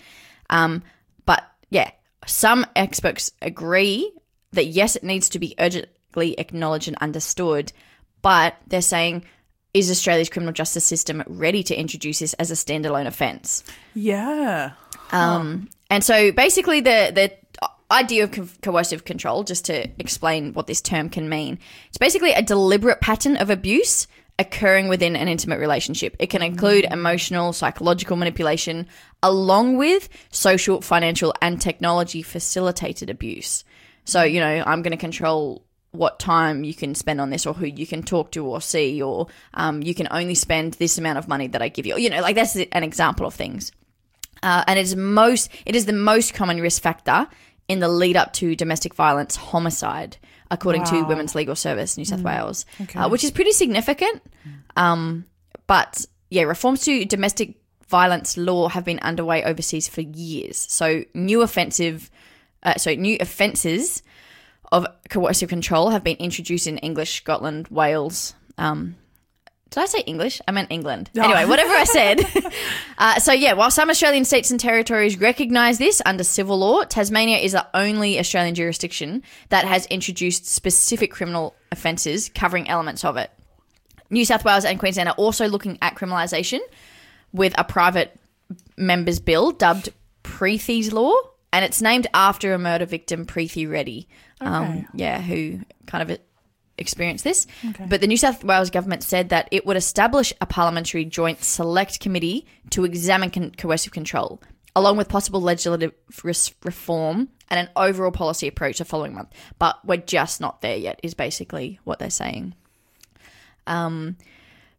Um, 0.51 0.83
but 1.25 1.43
yeah, 1.71 1.89
some 2.27 2.63
experts 2.75 3.31
agree 3.41 4.13
that 4.51 4.67
yes, 4.67 4.95
it 4.95 5.03
needs 5.03 5.29
to 5.29 5.39
be 5.39 5.55
urgently 5.57 6.39
acknowledged 6.39 6.89
and 6.89 6.97
understood, 6.97 7.73
but 8.21 8.55
they're 8.67 8.83
saying, 8.83 9.25
is 9.73 9.89
Australia's 9.89 10.29
criminal 10.29 10.53
justice 10.53 10.85
system 10.85 11.23
ready 11.25 11.63
to 11.63 11.73
introduce 11.73 12.19
this 12.19 12.35
as 12.35 12.51
a 12.51 12.53
standalone 12.53 13.07
offence? 13.07 13.63
Yeah. 13.95 14.73
Um, 15.11 15.69
and 15.89 16.03
so 16.03 16.31
basically, 16.31 16.81
the 16.81 17.11
the 17.15 17.31
idea 17.91 18.23
of 18.23 18.31
co- 18.31 18.47
coercive 18.61 19.05
control, 19.05 19.43
just 19.43 19.65
to 19.65 19.89
explain 19.99 20.53
what 20.53 20.67
this 20.67 20.81
term 20.81 21.09
can 21.09 21.29
mean, 21.29 21.59
it's 21.89 21.97
basically 21.97 22.31
a 22.31 22.41
deliberate 22.41 23.01
pattern 23.01 23.37
of 23.37 23.49
abuse 23.49 24.07
occurring 24.39 24.87
within 24.87 25.15
an 25.15 25.27
intimate 25.27 25.59
relationship. 25.59 26.15
It 26.19 26.27
can 26.27 26.41
include 26.41 26.85
emotional, 26.89 27.53
psychological 27.53 28.17
manipulation, 28.17 28.87
along 29.21 29.77
with 29.77 30.09
social, 30.31 30.81
financial, 30.81 31.33
and 31.41 31.61
technology 31.61 32.21
facilitated 32.23 33.09
abuse. 33.09 33.63
So, 34.05 34.23
you 34.23 34.39
know, 34.39 34.63
I'm 34.65 34.81
going 34.81 34.91
to 34.91 34.97
control 34.97 35.63
what 35.91 36.19
time 36.19 36.63
you 36.63 36.73
can 36.73 36.95
spend 36.95 37.19
on 37.19 37.29
this 37.29 37.45
or 37.45 37.53
who 37.53 37.65
you 37.65 37.85
can 37.85 38.01
talk 38.01 38.31
to 38.31 38.45
or 38.45 38.61
see 38.61 39.01
or 39.01 39.27
um, 39.53 39.83
you 39.83 39.93
can 39.93 40.07
only 40.09 40.35
spend 40.35 40.73
this 40.75 40.97
amount 40.97 41.17
of 41.17 41.27
money 41.27 41.47
that 41.47 41.61
i 41.61 41.67
give 41.67 41.85
you 41.85 41.97
you 41.97 42.09
know 42.09 42.21
like 42.21 42.33
that's 42.33 42.55
an 42.55 42.83
example 42.83 43.25
of 43.25 43.33
things 43.33 43.73
uh, 44.41 44.63
and 44.67 44.79
it 44.79 44.83
is 44.83 44.95
most 44.95 45.49
it 45.65 45.75
is 45.75 45.85
the 45.85 45.93
most 45.93 46.33
common 46.33 46.61
risk 46.61 46.81
factor 46.81 47.27
in 47.67 47.79
the 47.79 47.87
lead 47.87 48.17
up 48.17 48.33
to 48.33 48.55
domestic 48.55 48.93
violence 48.93 49.35
homicide 49.35 50.17
according 50.49 50.83
to 50.83 51.03
women's 51.03 51.35
legal 51.35 51.55
service 51.55 51.97
new 51.97 52.05
south 52.05 52.21
wales 52.21 52.65
uh, 52.95 53.07
which 53.09 53.23
is 53.23 53.31
pretty 53.31 53.51
significant. 53.51 54.21
Um, 54.75 55.25
but 55.67 56.05
yeah 56.29 56.43
reforms 56.43 56.83
to 56.85 57.05
domestic 57.05 57.55
violence 57.87 58.37
law 58.37 58.69
have 58.69 58.85
been 58.85 58.99
underway 58.99 59.43
overseas 59.43 59.87
for 59.87 60.01
years. 60.01 60.57
So 60.57 61.03
new 61.13 61.41
offensive 61.41 62.09
uh, 62.63 62.75
so 62.75 62.93
new 62.93 63.17
offences 63.19 64.03
of 64.71 64.87
coercive 65.09 65.49
control 65.49 65.89
have 65.89 66.03
been 66.03 66.17
introduced 66.17 66.67
in 66.67 66.77
English, 66.77 67.17
Scotland, 67.17 67.67
Wales. 67.69 68.33
Um, 68.57 68.95
did 69.71 69.81
I 69.81 69.85
say 69.85 69.99
English? 70.01 70.41
I 70.47 70.51
meant 70.51 70.69
England. 70.69 71.09
Anyway, 71.17 71.45
whatever 71.45 71.71
I 71.71 71.85
said. 71.85 72.25
uh, 72.97 73.19
so, 73.19 73.31
yeah, 73.31 73.53
while 73.53 73.71
some 73.71 73.89
Australian 73.89 74.25
states 74.25 74.51
and 74.51 74.59
territories 74.59 75.17
recognise 75.17 75.77
this 75.77 76.01
under 76.05 76.25
civil 76.25 76.59
law, 76.59 76.83
Tasmania 76.83 77.37
is 77.37 77.53
the 77.53 77.65
only 77.73 78.19
Australian 78.19 78.53
jurisdiction 78.53 79.23
that 79.47 79.63
has 79.63 79.85
introduced 79.85 80.45
specific 80.45 81.11
criminal 81.11 81.55
offences 81.71 82.27
covering 82.27 82.67
elements 82.67 83.05
of 83.05 83.15
it. 83.15 83.31
New 84.09 84.25
South 84.25 84.43
Wales 84.43 84.65
and 84.65 84.77
Queensland 84.77 85.07
are 85.07 85.15
also 85.15 85.47
looking 85.47 85.77
at 85.81 85.95
criminalisation 85.95 86.59
with 87.31 87.55
a 87.57 87.63
private 87.63 88.19
members 88.75 89.21
bill 89.21 89.51
dubbed 89.51 89.87
Preethi's 90.25 90.91
Law, 90.91 91.13
and 91.53 91.63
it's 91.63 91.81
named 91.81 92.07
after 92.13 92.53
a 92.53 92.59
murder 92.59 92.85
victim, 92.85 93.25
Preethi 93.25 93.71
Reddy. 93.71 94.09
Um, 94.41 94.85
yeah, 94.93 95.21
who 95.21 95.61
kind 95.85 96.11
of 96.11 96.17
experienced 96.81 97.23
this. 97.23 97.47
But 97.87 98.01
the 98.01 98.07
New 98.07 98.17
South 98.17 98.43
Wales 98.43 98.69
government 98.69 99.03
said 99.03 99.29
that 99.29 99.47
it 99.51 99.65
would 99.65 99.77
establish 99.77 100.33
a 100.41 100.45
parliamentary 100.45 101.05
joint 101.05 101.43
select 101.43 101.99
committee 101.99 102.45
to 102.71 102.83
examine 102.83 103.29
con- 103.31 103.51
coercive 103.57 103.93
control, 103.93 104.41
along 104.75 104.97
with 104.97 105.07
possible 105.07 105.39
legislative 105.41 105.93
res- 106.23 106.53
reform 106.63 107.29
and 107.49 107.59
an 107.59 107.69
overall 107.75 108.11
policy 108.11 108.47
approach 108.47 108.79
the 108.79 108.85
following 108.85 109.13
month. 109.13 109.29
But 109.59 109.77
we're 109.85 109.97
just 109.97 110.41
not 110.41 110.61
there 110.61 110.77
yet, 110.77 110.99
is 111.03 111.13
basically 111.13 111.79
what 111.83 111.99
they're 111.99 112.09
saying. 112.09 112.55
Um, 113.67 114.17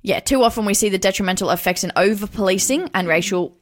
yeah, 0.02 0.20
too 0.20 0.42
often 0.42 0.64
we 0.64 0.74
see 0.74 0.88
the 0.88 0.98
detrimental 0.98 1.50
effects 1.50 1.84
in 1.84 1.92
over 1.96 2.26
policing 2.26 2.90
and 2.94 3.06
racial 3.06 3.56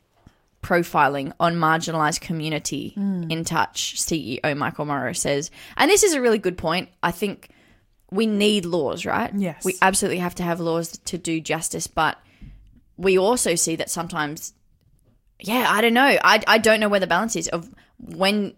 profiling 0.63 1.33
on 1.41 1.55
marginalized 1.57 2.21
community 2.21 2.93
in 3.31 3.45
touch 3.45 3.95
ceo 3.97 4.55
michael 4.55 4.85
morrow 4.85 5.15
says 5.15 5.51
and 5.79 5.91
this 5.91 6.03
is 6.03 6.13
a 6.13 6.21
really 6.21 6.37
good 6.37 6.59
point 6.59 6.91
i 7.03 7.11
think 7.11 7.49
we 8.11 8.27
need 8.27 8.65
laws 8.65 9.07
right 9.07 9.33
Yes. 9.37 9.65
we 9.65 9.75
absolutely 9.83 10.19
have 10.19 10.35
to 10.37 10.43
have 10.43 10.61
laws 10.61 10.99
to 10.99 11.17
do 11.19 11.41
justice 11.41 11.87
but 11.87 12.19
we 12.97 13.17
also 13.19 13.55
see 13.55 13.77
that 13.77 13.89
sometimes 13.91 14.53
yeah 15.41 15.67
i 15.69 15.81
don't 15.81 15.95
know 15.95 16.19
i, 16.25 16.43
I 16.47 16.59
don't 16.59 16.81
know 16.81 16.89
where 16.89 17.01
the 17.01 17.07
balance 17.07 17.37
is 17.37 17.49
of 17.49 17.71
when 17.99 18.55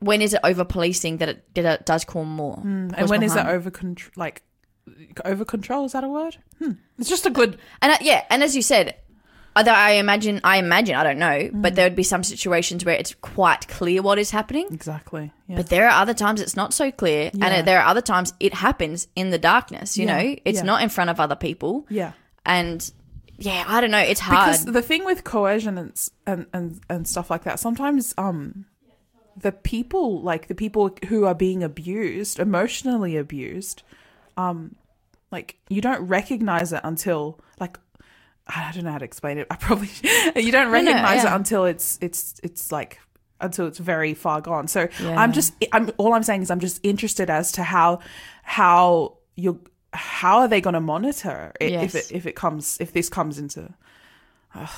when 0.00 0.20
is 0.20 0.34
it 0.34 0.40
over 0.44 0.64
policing 0.64 1.18
that 1.18 1.28
it, 1.28 1.54
that 1.54 1.80
it 1.80 1.86
does 1.86 2.04
cause 2.04 2.26
more 2.26 2.60
And 2.62 2.94
cause 2.94 3.08
when 3.10 3.20
more 3.20 3.26
is 3.26 3.36
it 3.36 3.46
over 3.46 3.70
control? 3.70 4.12
Like 4.16 4.42
over 5.24 5.44
control? 5.44 5.86
Is 5.86 5.92
that 5.92 6.04
a 6.04 6.08
word? 6.08 6.36
Hmm. 6.58 6.72
It's 6.98 7.08
just 7.08 7.24
a 7.24 7.30
good. 7.30 7.58
And 7.80 7.92
uh, 7.92 7.96
yeah, 8.02 8.24
and 8.28 8.42
as 8.42 8.54
you 8.54 8.60
said, 8.62 8.94
although 9.56 9.72
I 9.72 9.92
imagine, 9.92 10.40
I 10.44 10.58
imagine, 10.58 10.94
I 10.94 11.02
don't 11.02 11.18
know, 11.18 11.50
but 11.52 11.74
there 11.74 11.86
would 11.86 11.96
be 11.96 12.02
some 12.02 12.22
situations 12.22 12.84
where 12.84 12.94
it's 12.94 13.14
quite 13.22 13.66
clear 13.66 14.02
what 14.02 14.18
is 14.18 14.30
happening. 14.30 14.68
Exactly. 14.70 15.32
Yeah. 15.48 15.56
But 15.56 15.68
there 15.68 15.86
are 15.88 16.00
other 16.02 16.14
times 16.14 16.40
it's 16.40 16.54
not 16.56 16.74
so 16.74 16.90
clear, 16.92 17.30
Yeah. 17.32 17.46
and 17.46 17.54
uh, 17.54 17.62
there 17.62 17.80
are 17.80 17.86
other 17.86 18.02
times 18.02 18.34
it 18.38 18.54
happens 18.54 19.08
in 19.16 19.30
the 19.30 19.38
darkness. 19.38 19.96
You 19.96 20.06
Yeah, 20.06 20.22
know, 20.22 20.36
it's 20.44 20.62
not 20.62 20.82
in 20.82 20.88
front 20.90 21.10
of 21.10 21.18
other 21.18 21.36
people, 21.36 21.86
yeah. 21.88 22.12
and 22.44 22.88
yeah, 23.38 23.64
I 23.66 23.80
don't 23.80 23.90
know, 23.90 23.98
it's 23.98 24.20
hard. 24.20 24.52
Because 24.52 24.64
the 24.66 24.82
thing 24.82 25.04
with 25.04 25.24
coercion 25.24 25.78
and, 25.78 26.08
and 26.26 26.46
and 26.52 26.80
and 26.88 27.08
stuff 27.08 27.30
like 27.30 27.44
that, 27.44 27.58
sometimes 27.58 28.14
um, 28.18 28.66
the 29.36 29.52
people 29.52 30.22
like 30.22 30.48
the 30.48 30.54
people 30.54 30.96
who 31.08 31.24
are 31.24 31.34
being 31.34 31.62
abused, 31.62 32.38
emotionally 32.38 33.16
abused, 33.16 33.82
um, 34.36 34.74
like 35.30 35.56
you 35.68 35.80
don't 35.80 36.06
recognize 36.08 36.72
it 36.72 36.80
until 36.84 37.38
like 37.60 37.78
I 38.48 38.70
don't 38.72 38.84
know 38.84 38.92
how 38.92 38.98
to 38.98 39.04
explain 39.04 39.38
it. 39.38 39.46
I 39.50 39.56
probably 39.56 39.88
you 40.36 40.52
don't 40.52 40.66
no, 40.68 40.72
recognize 40.72 41.24
yeah. 41.24 41.32
it 41.32 41.36
until 41.36 41.64
it's 41.64 41.98
it's 42.00 42.40
it's 42.42 42.70
like 42.70 43.00
until 43.40 43.66
it's 43.66 43.78
very 43.78 44.14
far 44.14 44.40
gone. 44.40 44.68
So 44.68 44.88
Yeah. 45.00 45.20
I'm 45.20 45.32
just 45.32 45.54
I'm 45.72 45.90
all 45.96 46.14
I'm 46.14 46.22
saying 46.22 46.42
is 46.42 46.50
I'm 46.50 46.60
just 46.60 46.80
interested 46.82 47.28
as 47.28 47.52
to 47.52 47.62
how 47.62 48.00
how 48.42 49.18
you 49.34 49.60
how 49.92 50.40
are 50.40 50.48
they 50.48 50.60
going 50.60 50.74
to 50.74 50.80
monitor 50.80 51.52
it 51.60 51.72
Yes. 51.72 51.94
if 51.94 52.10
it 52.10 52.14
if 52.16 52.26
it 52.26 52.36
comes 52.36 52.76
if 52.80 52.92
this 52.92 53.08
comes 53.08 53.38
into 53.38 53.72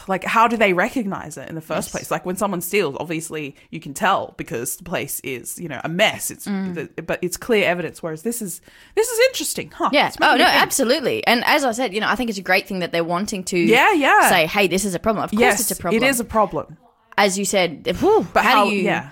like 0.08 0.25
how 0.25 0.49
do 0.49 0.56
they 0.56 0.73
recognize 0.73 1.37
it 1.37 1.49
in 1.49 1.54
the 1.54 1.61
first 1.61 1.88
Yes. 1.88 1.92
place 1.92 2.11
like 2.11 2.25
when 2.26 2.37
someone 2.37 2.61
steals 2.61 2.97
obviously 3.00 3.54
you 3.70 3.80
can 3.80 3.94
tell 3.94 4.35
because 4.37 4.76
the 4.76 4.85
place 4.85 5.20
is 5.20 5.58
you 5.58 5.68
know 5.68 5.80
a 5.85 5.88
mess 5.88 6.30
it's 6.30 6.47
Mm. 6.47 6.75
the, 6.94 7.02
but 7.02 7.18
it's 7.23 7.37
clear 7.37 7.68
evidence 7.68 8.02
whereas 8.02 8.23
this 8.23 8.40
is 8.42 8.61
this 8.94 9.08
is 9.08 9.18
interesting 9.28 9.70
huh 9.75 9.90
yeah. 9.92 10.11
Oh 10.20 10.37
no, 10.37 10.44
think. 10.44 10.62
absolutely. 10.62 11.26
And 11.26 11.44
as 11.44 11.64
I 11.64 11.73
said, 11.73 11.92
you 11.94 12.00
know, 12.00 12.08
I 12.08 12.14
think 12.16 12.30
it's 12.30 12.38
a 12.38 12.42
great 12.42 12.66
thing 12.66 12.78
that 12.80 12.92
they're 12.92 13.04
wanting 13.04 13.44
to 13.44 13.58
Yeah, 13.58 13.92
yeah. 13.92 14.28
say, 14.28 14.47
hey, 14.47 14.66
this 14.68 14.85
is 14.85 14.94
a 14.94 14.99
problem. 14.99 15.25
Of 15.25 15.30
course, 15.30 15.40
yes 15.40 15.61
it's 15.61 15.70
a 15.70 15.76
problem. 15.82 16.02
it 16.02 16.06
is 16.06 16.20
a 16.20 16.25
problem 16.25 16.76
as 17.16 17.38
you 17.38 17.44
said. 17.44 17.87
whew, 17.99 18.26
but 18.32 18.44
how, 18.44 18.50
how, 18.50 18.64
do 18.70 18.76
you? 18.76 18.82
yeah 18.85 19.11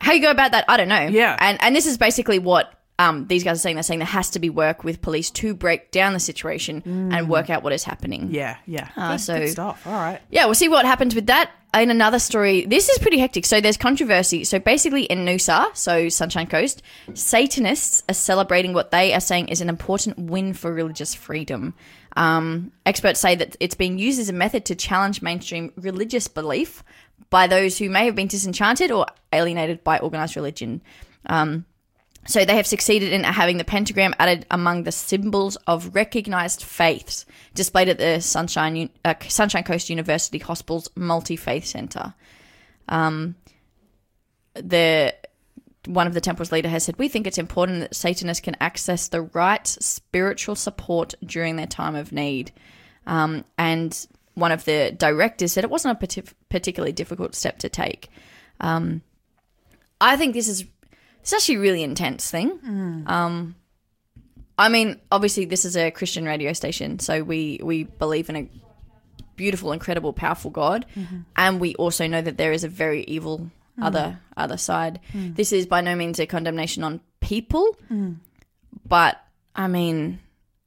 How 0.00 0.12
you 0.12 0.20
go 0.22 0.30
about 0.30 0.50
that, 0.52 0.64
I 0.68 0.76
don't 0.76 0.88
know. 0.88 1.06
Yeah. 1.06 1.36
And 1.38 1.60
and 1.62 1.76
this 1.76 1.86
is 1.86 1.96
basically 1.98 2.38
what 2.38 2.72
um, 3.02 3.26
these 3.26 3.42
guys 3.44 3.56
are 3.58 3.60
saying 3.60 3.76
they're 3.76 3.82
saying 3.82 3.98
there 4.00 4.06
has 4.20 4.30
to 4.30 4.38
be 4.38 4.50
work 4.50 4.84
with 4.84 5.02
police 5.02 5.30
to 5.30 5.54
break 5.54 5.90
down 5.90 6.12
the 6.12 6.20
situation 6.20 6.82
and 7.12 7.28
work 7.28 7.50
out 7.50 7.62
what 7.62 7.72
is 7.72 7.84
happening. 7.84 8.28
Yeah, 8.30 8.56
yeah. 8.66 8.88
Uh, 8.96 9.12
good, 9.12 9.20
so- 9.20 9.38
good 9.40 9.48
stuff. 9.50 9.86
All 9.86 9.92
right. 9.92 10.20
Yeah, 10.30 10.44
we'll 10.46 10.54
see 10.54 10.68
what 10.68 10.84
happens 10.86 11.14
with 11.14 11.26
that. 11.26 11.50
In 11.74 11.90
another 11.90 12.18
story, 12.18 12.66
this 12.66 12.90
is 12.90 12.98
pretty 12.98 13.18
hectic. 13.18 13.46
So 13.46 13.58
there's 13.58 13.78
controversy. 13.78 14.44
So 14.44 14.58
basically, 14.58 15.04
in 15.04 15.24
Noosa, 15.24 15.74
so 15.74 16.10
Sunshine 16.10 16.46
Coast, 16.46 16.82
Satanists 17.14 18.02
are 18.10 18.14
celebrating 18.14 18.74
what 18.74 18.90
they 18.90 19.14
are 19.14 19.20
saying 19.20 19.48
is 19.48 19.62
an 19.62 19.70
important 19.70 20.18
win 20.18 20.52
for 20.52 20.70
religious 20.70 21.14
freedom. 21.14 21.72
Um, 22.14 22.72
experts 22.84 23.20
say 23.20 23.34
that 23.36 23.56
it's 23.58 23.74
being 23.74 23.98
used 23.98 24.20
as 24.20 24.28
a 24.28 24.34
method 24.34 24.66
to 24.66 24.74
challenge 24.74 25.22
mainstream 25.22 25.72
religious 25.76 26.28
belief 26.28 26.84
by 27.30 27.46
those 27.46 27.78
who 27.78 27.88
may 27.88 28.04
have 28.04 28.14
been 28.14 28.26
disenchanted 28.28 28.90
or 28.90 29.06
alienated 29.32 29.82
by 29.82 29.98
organized 29.98 30.36
religion. 30.36 30.82
Um, 31.24 31.64
so 32.26 32.44
they 32.44 32.56
have 32.56 32.66
succeeded 32.66 33.12
in 33.12 33.24
having 33.24 33.58
the 33.58 33.64
pentagram 33.64 34.14
added 34.18 34.46
among 34.50 34.84
the 34.84 34.92
symbols 34.92 35.56
of 35.66 35.94
recognized 35.94 36.62
faiths 36.62 37.26
displayed 37.54 37.88
at 37.88 37.98
the 37.98 38.20
Sunshine 38.20 38.90
uh, 39.04 39.14
Sunshine 39.26 39.64
Coast 39.64 39.90
University 39.90 40.38
Hospital's 40.38 40.88
multi 40.94 41.36
faith 41.36 41.66
center. 41.66 42.14
Um, 42.88 43.34
the 44.54 45.14
one 45.86 46.06
of 46.06 46.14
the 46.14 46.20
temple's 46.20 46.52
leader 46.52 46.68
has 46.68 46.84
said, 46.84 46.96
"We 46.96 47.08
think 47.08 47.26
it's 47.26 47.38
important 47.38 47.80
that 47.80 47.96
Satanists 47.96 48.40
can 48.40 48.56
access 48.60 49.08
the 49.08 49.22
right 49.22 49.66
spiritual 49.66 50.54
support 50.54 51.14
during 51.24 51.56
their 51.56 51.66
time 51.66 51.96
of 51.96 52.12
need." 52.12 52.52
Um, 53.04 53.44
and 53.58 54.06
one 54.34 54.52
of 54.52 54.64
the 54.64 54.94
directors 54.96 55.52
said 55.52 55.64
it 55.64 55.70
wasn't 55.70 56.00
a 56.00 56.06
partic- 56.06 56.34
particularly 56.48 56.92
difficult 56.92 57.34
step 57.34 57.58
to 57.58 57.68
take. 57.68 58.08
Um, 58.60 59.02
I 60.00 60.16
think 60.16 60.34
this 60.34 60.48
is 60.48 60.64
it's 61.22 61.32
actually 61.32 61.56
a 61.56 61.60
really 61.60 61.82
intense 61.82 62.30
thing. 62.30 62.58
Mm. 62.58 63.08
Um, 63.08 63.54
I 64.58 64.68
mean, 64.68 65.00
obviously, 65.10 65.44
this 65.44 65.64
is 65.64 65.76
a 65.76 65.90
Christian 65.90 66.24
radio 66.24 66.52
station, 66.52 66.98
so 66.98 67.22
we 67.22 67.60
we 67.62 67.84
believe 67.84 68.28
in 68.28 68.36
a 68.36 68.50
beautiful, 69.36 69.72
incredible, 69.72 70.12
powerful 70.12 70.50
God, 70.50 70.84
mm-hmm. 70.94 71.20
and 71.36 71.60
we 71.60 71.74
also 71.76 72.06
know 72.06 72.20
that 72.20 72.36
there 72.36 72.52
is 72.52 72.64
a 72.64 72.68
very 72.68 73.04
evil 73.04 73.38
mm. 73.78 73.82
other 73.82 74.20
other 74.36 74.56
side. 74.56 75.00
Mm. 75.12 75.36
This 75.36 75.52
is 75.52 75.66
by 75.66 75.80
no 75.80 75.94
means 75.94 76.18
a 76.18 76.26
condemnation 76.26 76.84
on 76.84 77.00
people, 77.20 77.76
but 78.86 79.24
I 79.54 79.68
mean, 79.68 80.18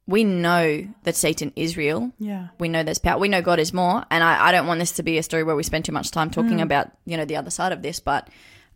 we 0.06 0.24
know 0.24 0.86
that 1.02 1.16
Satan 1.16 1.52
is 1.54 1.76
real. 1.76 2.12
Yeah. 2.18 2.48
We 2.58 2.68
know 2.68 2.82
there's 2.82 2.98
power. 2.98 3.18
We 3.18 3.28
know 3.28 3.42
God 3.42 3.58
is 3.58 3.72
more, 3.72 4.04
and 4.10 4.24
I, 4.24 4.48
I 4.48 4.52
don't 4.52 4.66
want 4.66 4.80
this 4.80 4.92
to 4.92 5.02
be 5.02 5.18
a 5.18 5.22
story 5.22 5.44
where 5.44 5.56
we 5.56 5.62
spend 5.62 5.84
too 5.84 5.92
much 5.92 6.10
time 6.10 6.30
talking 6.30 6.60
about 6.60 6.90
you 7.04 7.16
know 7.16 7.24
the 7.24 7.36
other 7.36 7.50
side 7.50 7.72
of 7.72 7.82
this, 7.82 8.00
but 8.00 8.28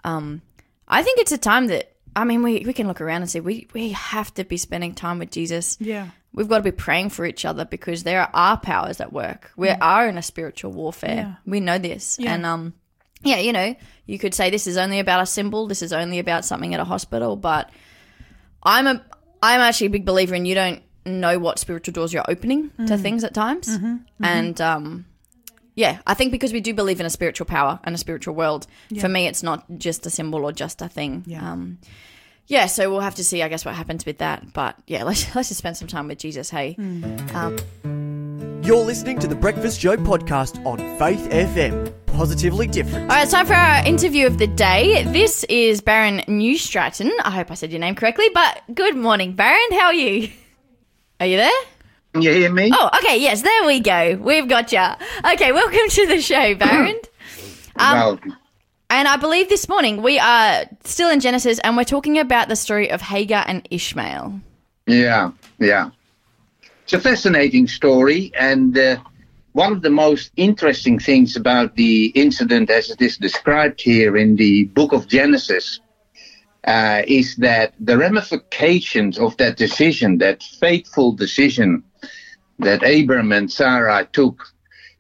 um, 0.05 0.43
I 0.91 1.03
think 1.03 1.21
it's 1.21 1.33
a 1.33 1.39
time 1.39 1.69
that 1.69 1.93
I 2.17 2.25
mean 2.25 2.43
we 2.43 2.65
we 2.67 2.73
can 2.73 2.87
look 2.89 3.01
around 3.01 3.23
and 3.23 3.31
say 3.31 3.41
we 3.41 3.69
we 3.73 3.91
have 3.91 4.35
to 4.35 4.45
be 4.45 4.57
spending 4.57 4.95
time 4.95 5.19
with 5.21 5.31
Jesus. 5.31 5.79
Yeah. 5.81 6.09
We've 6.33 6.49
got 6.49 6.59
to 6.59 6.63
be 6.65 6.71
praying 6.73 7.11
for 7.11 7.25
each 7.25 7.45
other 7.45 7.65
because 7.65 8.03
there 8.05 8.29
are 8.35 8.57
powers 8.57 9.01
at 9.01 9.13
work. 9.13 9.51
We 9.57 9.69
are 9.71 10.09
in 10.09 10.17
a 10.19 10.23
spiritual 10.23 10.71
warfare. 10.73 11.17
Yeah. 11.17 11.35
We 11.45 11.59
know 11.61 11.79
this, 11.79 12.19
Yeah. 12.21 12.35
and 12.35 12.47
um, 12.47 12.75
yeah, 13.23 13.39
you 13.39 13.53
know, 13.53 13.75
you 14.07 14.19
could 14.19 14.33
say 14.35 14.49
this 14.51 14.67
is 14.69 14.77
only 14.77 14.99
about 15.01 15.23
a 15.23 15.27
symbol. 15.27 15.67
This 15.67 15.83
is 15.83 15.93
only 15.93 16.19
about 16.21 16.45
something 16.45 16.73
at 16.75 16.81
a 16.81 16.85
hospital, 16.85 17.35
but 17.37 17.71
I'm 18.63 18.87
a 18.87 19.05
I'm 19.43 19.61
actually 19.61 19.89
a 19.89 19.91
big 19.91 20.05
believer 20.05 20.35
in 20.35 20.45
you 20.45 20.55
don't 20.55 20.83
know 21.07 21.39
what 21.39 21.59
spiritual 21.59 21.93
doors 21.93 22.13
you're 22.13 22.25
opening 22.29 22.71
to 22.87 22.97
things 22.99 23.25
at 23.25 23.35
times, 23.35 23.69
and 24.23 24.61
um, 24.61 25.07
yeah, 25.81 25.99
I 26.07 26.13
think 26.13 26.31
because 26.31 26.53
we 26.53 26.61
do 26.61 26.75
believe 26.75 27.01
in 27.01 27.07
a 27.07 27.11
spiritual 27.11 27.47
power 27.47 27.81
and 27.85 27.95
a 27.95 27.99
spiritual 27.99 28.35
world, 28.35 28.67
for 29.01 29.09
me, 29.09 29.27
it's 29.27 29.43
not 29.43 29.65
just 29.79 30.05
a 30.05 30.11
symbol 30.11 30.45
or 30.45 30.53
just 30.53 30.83
a 30.83 30.89
thing. 30.89 31.25
Yeah. 31.27 31.53
Um, 31.53 31.79
yeah, 32.47 32.67
so 32.67 32.91
we'll 32.91 33.01
have 33.01 33.15
to 33.15 33.25
see, 33.25 33.43
I 33.43 33.49
guess, 33.49 33.65
what 33.65 33.75
happens 33.75 34.05
with 34.05 34.19
that. 34.19 34.53
But 34.53 34.77
yeah, 34.87 35.05
let's 35.09 35.35
let's 35.35 35.49
just 35.49 35.57
spend 35.59 35.79
some 35.79 35.89
time 35.89 36.07
with 36.07 36.19
Jesus. 36.19 36.51
Hey, 36.51 36.77
You're 38.63 38.85
listening 38.85 39.19
to 39.21 39.27
the 39.27 39.35
Breakfast 39.35 39.81
Show 39.81 39.97
podcast 39.97 40.63
on 40.67 40.77
Faith 40.99 41.31
FM. 41.31 41.91
Positively 42.05 42.67
different. 42.67 43.11
All 43.11 43.17
right, 43.17 43.23
it's 43.23 43.33
time 43.33 43.47
for 43.47 43.55
our 43.55 43.83
interview 43.87 44.27
of 44.27 44.37
the 44.37 44.49
day. 44.49 45.05
This 45.05 45.45
is 45.45 45.81
Baron 45.81 46.23
New 46.29 46.59
Stratton. 46.59 47.11
I 47.25 47.31
hope 47.31 47.51
I 47.51 47.55
said 47.55 47.71
your 47.71 47.81
name 47.81 47.95
correctly, 47.95 48.27
but 48.35 48.63
good 48.75 48.97
morning, 48.97 49.33
Baron. 49.33 49.71
How 49.71 49.87
are 49.87 49.95
you? 49.95 50.29
Are 51.21 51.27
you 51.27 51.39
there? 51.39 51.61
Can 52.13 52.23
you 52.23 52.33
hear 52.33 52.53
me? 52.53 52.71
Oh, 52.75 52.91
okay, 52.99 53.21
yes, 53.21 53.43
there 53.43 53.67
we 53.67 53.79
go. 53.79 54.17
We've 54.21 54.49
got 54.49 54.73
ya. 54.73 54.97
Okay, 55.33 55.53
welcome 55.53 55.89
to 55.89 56.07
the 56.09 56.21
show, 56.21 56.55
Baron. 56.57 56.99
Um, 57.77 57.97
well, 57.97 58.21
and 58.91 59.07
I 59.07 59.17
believe 59.17 59.49
this 59.49 59.69
morning 59.69 60.03
we 60.03 60.19
are 60.19 60.65
still 60.83 61.09
in 61.09 61.21
Genesis 61.21 61.61
and 61.61 61.77
we're 61.77 61.85
talking 61.85 62.19
about 62.19 62.49
the 62.49 62.57
story 62.57 62.91
of 62.91 63.01
Hagar 63.01 63.45
and 63.47 63.67
Ishmael. 63.71 64.41
yeah, 64.87 65.31
yeah. 65.61 65.91
It's 66.83 66.93
a 66.95 67.01
fascinating 67.01 67.69
story, 67.69 68.33
and 68.35 68.77
uh, 68.77 68.97
one 69.53 69.73
of 69.73 69.83
the 69.83 69.91
most 69.91 70.33
interesting 70.35 70.99
things 70.99 71.37
about 71.37 71.77
the 71.77 72.07
incident, 72.17 72.69
as 72.71 72.91
it 72.91 73.01
is 73.01 73.17
described 73.17 73.81
here 73.81 74.17
in 74.17 74.35
the 74.35 74.65
book 74.65 74.93
of 74.93 75.07
Genesis, 75.07 75.79
uh, 76.67 77.03
is 77.07 77.37
that 77.37 77.75
the 77.79 77.97
ramifications 77.97 79.21
of 79.21 79.37
that 79.37 79.57
decision, 79.57 80.19
that 80.19 80.43
fateful 80.43 81.13
decision 81.13 81.85
that 82.61 82.83
Abram 82.83 83.33
and 83.33 83.51
Sarah 83.51 84.09
took, 84.13 84.43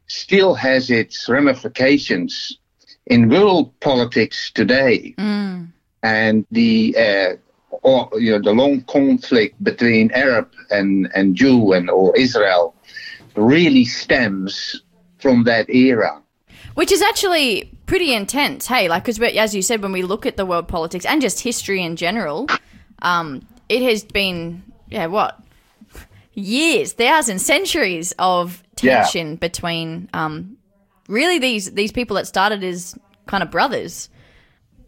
still 0.06 0.54
has 0.54 0.90
its 0.90 1.28
ramifications 1.28 2.58
in 3.06 3.28
world 3.28 3.78
politics 3.80 4.50
today. 4.54 5.14
and 6.02 6.46
the 6.50 6.96
uh, 6.96 7.36
or, 7.82 8.10
you 8.18 8.32
know 8.32 8.42
the 8.42 8.52
long 8.52 8.82
conflict 8.82 9.62
between 9.62 10.10
Arab 10.12 10.50
and 10.70 11.10
and 11.14 11.34
Jew 11.34 11.72
and 11.72 11.88
or 11.90 12.16
Israel 12.16 12.74
really 13.36 13.84
stems 13.84 14.82
from 15.18 15.44
that 15.44 15.68
era. 15.70 16.20
Which 16.74 16.92
is 16.92 17.02
actually 17.02 17.70
pretty 17.86 18.14
intense, 18.14 18.66
hey? 18.66 18.88
Like, 18.88 19.04
because 19.04 19.20
as 19.20 19.54
you 19.54 19.62
said, 19.62 19.82
when 19.82 19.92
we 19.92 20.02
look 20.02 20.24
at 20.24 20.36
the 20.36 20.46
world 20.46 20.68
politics 20.68 21.04
and 21.04 21.20
just 21.20 21.40
history 21.40 21.82
in 21.82 21.96
general, 21.96 22.46
um, 23.02 23.46
it 23.68 23.82
has 23.82 24.04
been, 24.04 24.62
yeah, 24.88 25.06
what? 25.06 25.40
Years, 26.34 26.92
thousands, 26.92 27.44
centuries 27.44 28.12
of 28.18 28.62
Yeah. 28.82 29.02
tension 29.02 29.36
between 29.36 30.08
um, 30.14 30.56
really 31.08 31.38
these 31.38 31.72
these 31.72 31.92
people 31.92 32.16
that 32.16 32.26
started 32.26 32.62
as 32.64 32.94
kind 33.26 33.42
of 33.42 33.50
brothers. 33.50 34.08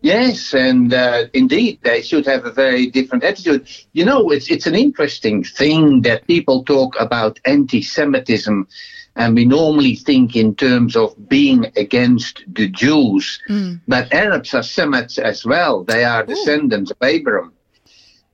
Yes, 0.03 0.53
and 0.53 0.93
uh, 0.93 1.27
indeed, 1.33 1.79
they 1.83 2.03
should 2.03 2.27
have 2.27 2.45
a 2.45 2.51
very 2.51 2.87
different 2.87 3.23
attitude. 3.23 3.69
You 3.93 4.05
know, 4.05 4.31
it's 4.31 4.51
it's 4.51 4.67
an 4.67 4.75
interesting 4.75 5.45
thing 5.45 6.03
that 6.03 6.27
people 6.27 6.65
talk 6.65 6.97
about 6.99 7.39
anti-Semitism, 7.45 8.67
and 9.15 9.35
we 9.37 9.45
normally 9.45 9.95
think 9.95 10.35
in 10.35 10.55
terms 10.57 10.97
of 10.97 11.15
being 11.29 11.67
against 11.77 12.45
the 12.49 12.67
Jews, 12.69 13.41
but 13.87 14.13
Arabs 14.13 14.55
are 14.55 14.65
Semites 14.65 15.19
as 15.19 15.45
well. 15.45 15.85
They 15.85 16.03
are 16.05 16.27
descendants 16.27 16.91
of 16.91 16.97
Abraham. 17.03 17.53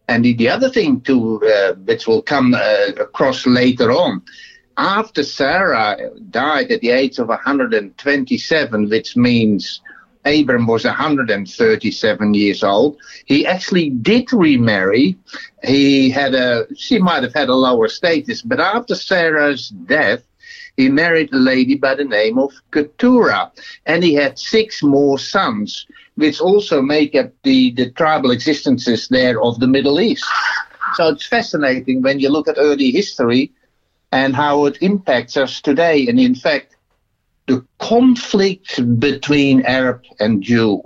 And 0.08 0.24
the, 0.24 0.32
the 0.34 0.48
other 0.48 0.70
thing 0.70 1.02
to 1.02 1.42
uh, 1.44 1.74
which 1.74 2.06
will 2.06 2.22
come 2.22 2.54
uh, 2.54 2.92
across 2.98 3.46
later 3.46 3.92
on, 3.92 4.22
after 4.78 5.22
Sarah 5.22 5.98
died 6.30 6.70
at 6.70 6.80
the 6.80 6.90
age 6.90 7.18
of 7.18 7.28
127, 7.28 8.88
which 8.88 9.16
means 9.16 9.80
Abram 10.24 10.66
was 10.66 10.84
137 10.84 12.34
years 12.34 12.62
old. 12.62 12.98
He 13.26 13.46
actually 13.46 13.90
did 13.90 14.32
remarry. 14.32 15.16
He 15.64 16.10
had 16.10 16.34
a, 16.34 16.66
she 16.76 16.98
might 16.98 17.22
have 17.22 17.34
had 17.34 17.48
a 17.48 17.54
lower 17.54 17.88
status, 17.88 18.42
but 18.42 18.60
after 18.60 18.94
Sarah's 18.94 19.68
death, 19.68 20.22
he 20.78 20.88
married 20.88 21.32
a 21.32 21.36
lady 21.36 21.74
by 21.74 21.96
the 21.96 22.04
name 22.04 22.38
of 22.38 22.52
Keturah, 22.70 23.50
and 23.84 24.04
he 24.04 24.14
had 24.14 24.38
six 24.38 24.80
more 24.80 25.18
sons, 25.18 25.86
which 26.14 26.40
also 26.40 26.80
make 26.80 27.16
up 27.16 27.32
the, 27.42 27.72
the 27.72 27.90
tribal 27.90 28.30
existences 28.30 29.08
there 29.08 29.42
of 29.42 29.58
the 29.58 29.66
Middle 29.66 30.00
East. 30.00 30.24
So 30.94 31.08
it's 31.08 31.26
fascinating 31.26 32.00
when 32.00 32.20
you 32.20 32.30
look 32.30 32.46
at 32.46 32.58
early 32.58 32.92
history 32.92 33.50
and 34.12 34.36
how 34.36 34.66
it 34.66 34.78
impacts 34.80 35.36
us 35.36 35.60
today. 35.60 36.06
And 36.06 36.20
in 36.20 36.36
fact, 36.36 36.76
the 37.48 37.66
conflict 37.80 39.00
between 39.00 39.66
Arab 39.66 40.02
and 40.20 40.40
Jew 40.40 40.80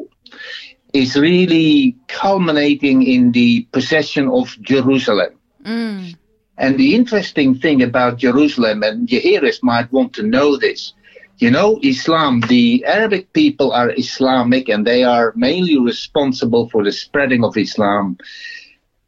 is 0.95 1.17
really 1.17 1.97
culminating 2.09 3.03
in 3.03 3.33
the 3.33 3.69
possession 3.73 4.27
of 4.29 4.57
Jerusalem. 4.63 5.39
Mm. 5.65 6.17
And 6.63 6.79
the 6.79 6.95
interesting 6.95 7.57
thing 7.57 7.83
about 7.83 8.19
Jerusalem, 8.19 8.85
and 8.85 9.11
hearers 9.11 9.61
might 9.65 9.91
want 9.91 10.13
to 10.13 10.23
know 10.23 10.57
this, 10.57 10.95
you 11.39 11.51
know, 11.51 11.81
Islam, 11.83 12.41
the 12.43 12.85
Arabic 12.87 13.33
people 13.33 13.73
are 13.73 13.91
Islamic 13.99 14.69
and 14.69 14.87
they 14.87 15.03
are 15.03 15.33
mainly 15.35 15.77
responsible 15.77 16.69
for 16.71 16.85
the 16.85 16.93
spreading 16.93 17.43
of 17.43 17.57
Islam. 17.57 18.17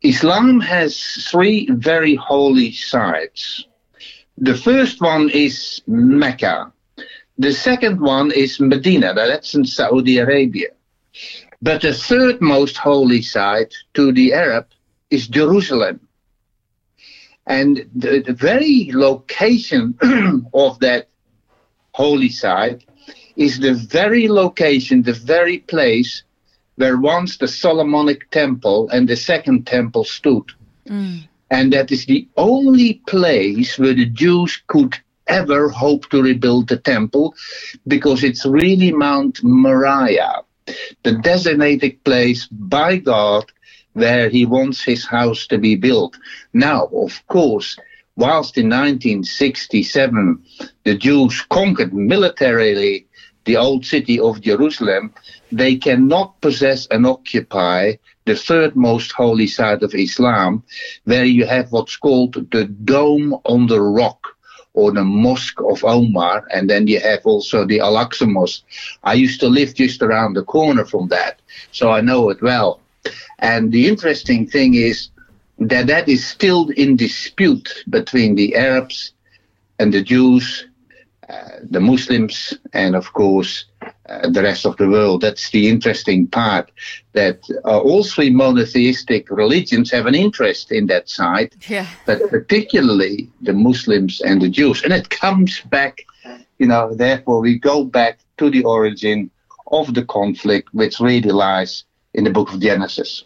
Islam 0.03 0.59
has 0.63 0.99
three 1.31 1.69
very 1.71 2.17
holy 2.17 2.73
sites. 2.73 3.65
The 4.37 4.57
first 4.57 5.01
one 5.01 5.31
is 5.31 5.81
Mecca. 5.87 6.73
The 7.39 7.53
second 7.53 8.01
one 8.01 8.33
is 8.33 8.59
Medina, 8.59 9.15
that's 9.15 9.55
in 9.55 9.65
Saudi 9.65 10.19
Arabia. 10.19 10.71
But 11.63 11.83
the 11.83 11.95
third 11.95 12.41
most 12.41 12.77
holy 12.77 13.23
site 13.23 13.73
to 13.95 14.11
the 14.11 14.35
Arab 14.35 14.67
is 15.11 15.29
Jerusalem. 15.29 16.01
And 17.47 17.89
the, 17.95 18.21
the 18.21 18.33
very 18.33 18.91
location 18.93 19.99
of 20.55 20.79
that 20.81 21.09
holy 21.93 22.31
site 22.31 22.85
is 23.37 23.59
the 23.59 23.75
very 23.75 24.29
location, 24.29 25.03
the 25.03 25.13
very 25.13 25.59
place 25.59 26.23
where 26.77 26.97
once 26.97 27.37
the 27.39 27.49
Solomonic 27.49 28.31
temple 28.31 28.89
and 28.91 29.09
the 29.09 29.17
second 29.17 29.67
temple 29.67 30.05
stood. 30.05 30.51
Mm. 30.89 31.29
And 31.51 31.73
that 31.73 31.93
is 31.93 32.07
the 32.07 32.27
only 32.37 32.95
place 33.07 33.79
where 33.79 33.95
the 33.95 34.07
Jews 34.07 34.61
could 34.67 34.97
ever 35.27 35.69
hope 35.69 36.09
to 36.11 36.23
rebuild 36.23 36.69
the 36.69 36.77
temple 36.77 37.35
because 37.87 38.25
it's 38.25 38.45
really 38.45 38.93
Mount 38.93 39.43
Moriah, 39.43 40.43
the 41.03 41.13
designated 41.13 42.03
place 42.05 42.47
by 42.47 42.97
God 42.97 43.45
where 43.95 44.29
he 44.29 44.45
wants 44.45 44.83
his 44.83 45.07
house 45.07 45.47
to 45.49 45.59
be 45.59 45.75
built. 45.75 46.17
Now, 46.53 46.87
of 46.87 47.27
course, 47.29 47.77
whilst 48.17 48.59
in 48.59 48.69
1967 48.69 50.45
the 50.85 50.95
Jews 50.95 51.41
conquered 51.51 51.95
militarily 51.95 53.07
the 53.45 53.57
old 53.57 53.85
city 53.85 54.19
of 54.21 54.41
Jerusalem, 54.41 55.13
they 55.53 55.77
cannot 55.77 56.41
possess 56.41 56.87
and 56.89 57.07
occupy 57.07 57.95
the 58.27 58.35
third 58.35 58.75
most 58.75 59.13
holy 59.13 59.47
site 59.47 59.83
of 59.83 59.95
Islam, 59.95 60.63
where 61.05 61.25
you 61.25 61.47
have 61.47 61.71
what's 61.71 61.97
called 61.97 62.35
the 62.53 62.65
Dome 62.65 63.35
on 63.45 63.67
the 63.67 63.81
Rock 63.81 64.29
or 64.73 64.93
the 64.93 65.05
Mosque 65.05 65.61
of 65.61 65.85
Omar, 65.85 66.47
and 66.53 66.69
then 66.69 66.87
you 66.87 67.01
have 67.01 67.21
also 67.25 67.65
the 67.65 67.81
Al 67.81 67.95
Aqsa 67.95 68.29
Mosque. 68.29 68.65
I 69.05 69.15
used 69.15 69.41
to 69.41 69.49
live 69.49 69.75
just 69.75 70.03
around 70.03 70.35
the 70.35 70.43
corner 70.43 70.85
from 70.85 71.09
that, 71.09 71.41
so 71.71 71.91
I 71.91 72.01
know 72.01 72.31
it 72.31 72.43
well. 72.43 72.81
And 73.39 73.73
the 73.73 73.89
interesting 73.89 74.47
thing 74.47 74.75
is 74.75 75.11
that 75.59 75.87
that 75.87 76.09
is 76.09 76.27
still 76.27 76.69
in 76.71 76.97
dispute 76.97 77.85
between 77.89 78.35
the 78.35 78.57
Arabs 78.57 79.13
and 79.79 79.93
the 79.93 80.03
Jews, 80.03 80.67
uh, 81.29 81.35
the 81.63 81.81
Muslims, 81.81 82.53
and 82.73 82.95
of 82.95 83.13
course 83.13 83.65
uh, 84.09 84.29
the 84.29 84.43
rest 84.43 84.67
of 84.67 84.77
the 84.77 84.89
world. 84.89 85.21
That's 85.23 85.51
the 85.51 85.69
interesting 85.69 86.27
part. 86.27 86.71
That 87.13 87.41
uh, 87.65 87.81
all 87.81 88.05
three 88.05 88.31
monotheistic 88.31 89.31
religions 89.31 89.91
have 89.91 90.07
an 90.07 90.15
interest 90.15 90.73
in 90.73 90.87
that 90.87 91.09
side, 91.09 91.55
Yeah. 91.69 91.87
but 92.07 92.29
particularly 92.31 93.31
the 93.41 93.53
Muslims 93.53 94.21
and 94.21 94.43
the 94.43 94.49
Jews. 94.49 94.83
And 94.83 94.93
it 94.93 95.09
comes 95.11 95.61
back, 95.63 96.05
you 96.59 96.67
know, 96.67 96.95
therefore 96.95 97.41
we 97.41 97.59
go 97.59 97.85
back 97.85 98.19
to 98.39 98.51
the 98.51 98.65
origin 98.65 99.31
of 99.69 99.95
the 99.95 100.05
conflict, 100.05 100.69
which 100.73 101.01
really 101.01 101.31
lies 101.31 101.85
in 102.15 102.25
the 102.25 102.31
book 102.31 102.53
of 102.53 102.61
Genesis. 102.61 103.25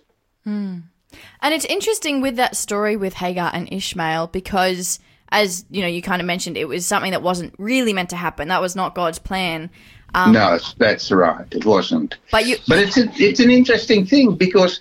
And 1.40 1.54
it's 1.54 1.64
interesting 1.64 2.20
with 2.20 2.36
that 2.36 2.56
story 2.56 2.96
with 2.96 3.14
Hagar 3.14 3.50
and 3.52 3.72
Ishmael 3.72 4.28
because, 4.28 4.98
as 5.30 5.64
you 5.70 5.82
know, 5.82 5.88
you 5.88 6.02
kind 6.02 6.20
of 6.20 6.26
mentioned, 6.26 6.56
it 6.56 6.66
was 6.66 6.86
something 6.86 7.12
that 7.12 7.22
wasn't 7.22 7.54
really 7.58 7.92
meant 7.92 8.10
to 8.10 8.16
happen. 8.16 8.48
That 8.48 8.60
was 8.60 8.74
not 8.74 8.94
God's 8.94 9.18
plan. 9.18 9.70
Um, 10.14 10.32
no, 10.32 10.58
that's 10.78 11.10
right. 11.10 11.46
It 11.50 11.64
wasn't. 11.64 12.16
But 12.30 12.46
you, 12.46 12.56
But 12.66 12.78
it's 12.78 12.96
a, 12.96 13.10
it's 13.16 13.40
an 13.40 13.50
interesting 13.50 14.06
thing 14.06 14.36
because 14.36 14.80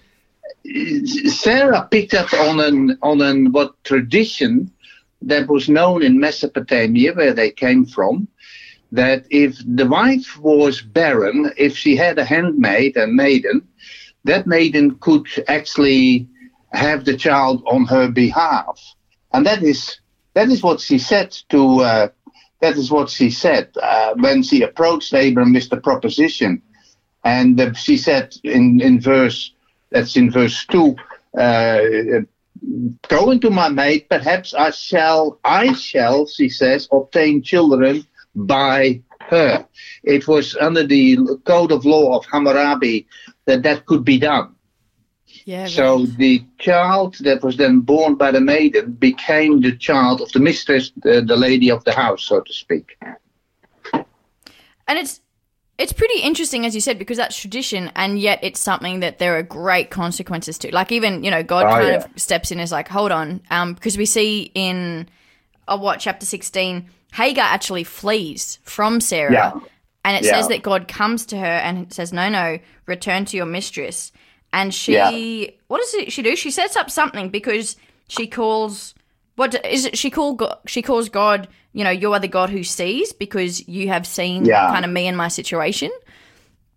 uh, 0.65 1.05
Sarah 1.29 1.87
picked 1.91 2.13
up 2.13 2.33
on 2.33 2.59
an 2.59 2.97
on 3.01 3.21
an 3.21 3.51
what 3.51 3.81
tradition 3.83 4.71
that 5.21 5.47
was 5.47 5.67
known 5.67 6.03
in 6.03 6.19
Mesopotamia 6.19 7.13
where 7.13 7.33
they 7.33 7.51
came 7.51 7.85
from. 7.85 8.27
That 8.91 9.25
if 9.29 9.57
the 9.65 9.85
wife 9.87 10.37
was 10.39 10.81
barren, 10.81 11.51
if 11.57 11.75
she 11.75 11.95
had 11.95 12.17
a 12.17 12.23
handmaid, 12.23 12.95
a 12.95 13.07
maiden, 13.07 13.67
that 14.23 14.47
maiden 14.47 14.95
could 14.99 15.27
actually 15.47 16.27
have 16.71 17.03
the 17.03 17.17
child 17.17 17.63
on 17.67 17.85
her 17.85 18.09
behalf, 18.09 18.79
and 19.33 19.45
that 19.45 19.61
is 19.63 19.99
that 20.35 20.49
is 20.49 20.63
what 20.63 20.79
she 20.79 20.97
said 20.97 21.35
to. 21.49 21.81
Uh, 21.81 22.07
that 22.59 22.77
is 22.77 22.89
what 22.89 23.09
she 23.09 23.29
said 23.29 23.69
uh, 23.81 24.13
when 24.15 24.41
she 24.41 24.63
approached 24.63 25.13
Abram 25.13 25.53
with 25.53 25.69
the 25.69 25.77
proposition. 25.77 26.61
And 27.23 27.59
uh, 27.59 27.73
she 27.73 27.97
said 27.97 28.35
in, 28.43 28.81
in 28.81 28.99
verse, 28.99 29.53
that's 29.91 30.15
in 30.15 30.31
verse 30.31 30.65
2, 30.67 30.95
uh, 31.37 31.79
go 33.07 33.31
into 33.31 33.49
my 33.49 33.69
maid, 33.69 34.09
perhaps 34.09 34.53
I 34.53 34.71
shall, 34.71 35.39
I 35.43 35.73
shall, 35.73 36.25
she 36.25 36.49
says, 36.49 36.87
obtain 36.91 37.43
children 37.43 38.07
by 38.45 39.01
her. 39.29 39.67
It 40.03 40.27
was 40.27 40.55
under 40.61 40.85
the 40.85 41.17
code 41.45 41.71
of 41.71 41.85
law 41.85 42.17
of 42.17 42.25
Hammurabi 42.25 43.07
that 43.45 43.63
that 43.63 43.85
could 43.85 44.03
be 44.05 44.17
done. 44.19 44.55
yeah, 45.45 45.65
So 45.65 46.05
the 46.05 46.43
child 46.59 47.15
that 47.21 47.43
was 47.43 47.57
then 47.57 47.79
born 47.81 48.15
by 48.15 48.31
the 48.31 48.41
maiden 48.41 48.93
became 48.93 49.61
the 49.61 49.75
child 49.75 50.21
of 50.21 50.31
the 50.31 50.39
mistress, 50.39 50.91
the, 51.03 51.21
the 51.21 51.35
lady 51.35 51.69
of 51.71 51.83
the 51.83 51.93
house, 51.93 52.23
so 52.23 52.41
to 52.41 52.53
speak. 52.53 52.97
and 54.87 54.97
it's 54.99 55.19
it's 55.77 55.93
pretty 55.93 56.21
interesting 56.21 56.65
as 56.65 56.73
you 56.73 56.81
said 56.81 56.97
because 56.97 57.17
that's 57.17 57.37
tradition 57.37 57.91
and 57.95 58.19
yet 58.19 58.39
it's 58.41 58.59
something 58.59 58.99
that 59.01 59.19
there 59.19 59.37
are 59.37 59.43
great 59.43 59.89
consequences 59.91 60.57
to 60.57 60.73
like 60.73 60.91
even 60.91 61.23
you 61.23 61.29
know 61.31 61.43
god 61.43 61.65
Oh, 61.65 61.69
kind 61.69 61.87
yeah. 61.89 61.95
of 61.95 62.07
steps 62.15 62.51
in 62.51 62.57
and 62.57 62.63
is 62.63 62.71
like 62.71 62.87
hold 62.87 63.11
on 63.11 63.41
um 63.51 63.73
because 63.73 63.97
we 63.97 64.05
see 64.05 64.51
in 64.55 65.07
uh, 65.67 65.77
what 65.77 65.99
chapter 65.99 66.25
16 66.25 66.89
hagar 67.13 67.45
actually 67.45 67.83
flees 67.83 68.59
from 68.63 68.99
sarah 68.99 69.33
Yeah. 69.33 69.51
and 70.05 70.17
it 70.17 70.23
Yeah. 70.23 70.31
says 70.31 70.47
that 70.49 70.61
god 70.63 70.87
comes 70.87 71.25
to 71.27 71.37
her 71.37 71.45
and 71.45 71.77
it 71.79 71.93
says 71.93 72.11
no 72.13 72.29
no 72.29 72.59
return 72.85 73.25
to 73.25 73.37
your 73.37 73.45
mistress 73.45 74.11
and 74.53 74.73
she 74.73 74.93
Yeah. 74.93 75.51
what 75.67 75.81
does 75.81 76.13
she 76.13 76.21
do 76.21 76.35
she 76.35 76.51
sets 76.51 76.75
up 76.75 76.89
something 76.89 77.29
because 77.29 77.75
she 78.07 78.27
calls 78.27 78.93
what 79.35 79.63
is 79.65 79.85
it 79.85 79.97
she 79.97 80.09
call 80.09 80.33
god, 80.35 80.57
she 80.65 80.81
calls 80.81 81.09
god 81.09 81.47
you 81.73 81.83
know 81.83 81.89
you 81.91 82.11
are 82.13 82.19
the 82.19 82.27
god 82.27 82.49
who 82.49 82.63
sees 82.63 83.13
because 83.13 83.67
you 83.67 83.87
have 83.89 84.05
seen 84.07 84.45
kind 84.45 84.85
of 84.85 84.91
me 84.91 85.07
and 85.07 85.17
my 85.17 85.27
situation 85.27 85.91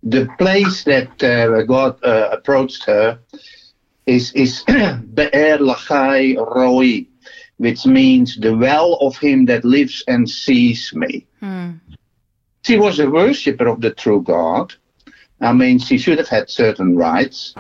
The 0.03 0.26
place 0.38 0.85
that 0.85 1.22
uh, 1.22 1.62
God 1.68 1.92
uh, 2.03 2.31
approached 2.33 2.85
her 2.85 3.18
is 4.07 4.33
is 4.33 4.64
Be'er 5.14 5.59
Lachai 5.59 6.37
Roi, 6.37 7.07
which 7.61 7.85
means 7.85 8.38
the 8.38 8.57
well 8.57 8.94
of 9.03 9.18
him 9.18 9.44
that 9.44 9.66
lives 9.66 10.03
and 10.09 10.31
sees 10.31 10.94
me. 10.94 11.27
She 12.62 12.79
was 12.79 12.99
a 12.99 13.11
worshipper 13.11 13.68
of 13.68 13.83
the 13.83 13.90
true 13.90 14.23
God. 14.23 14.73
I 15.42 15.53
mean, 15.53 15.79
she 15.79 15.99
should 15.99 16.16
have 16.16 16.29
had 16.29 16.49
certain 16.49 16.96
rights, 16.96 17.55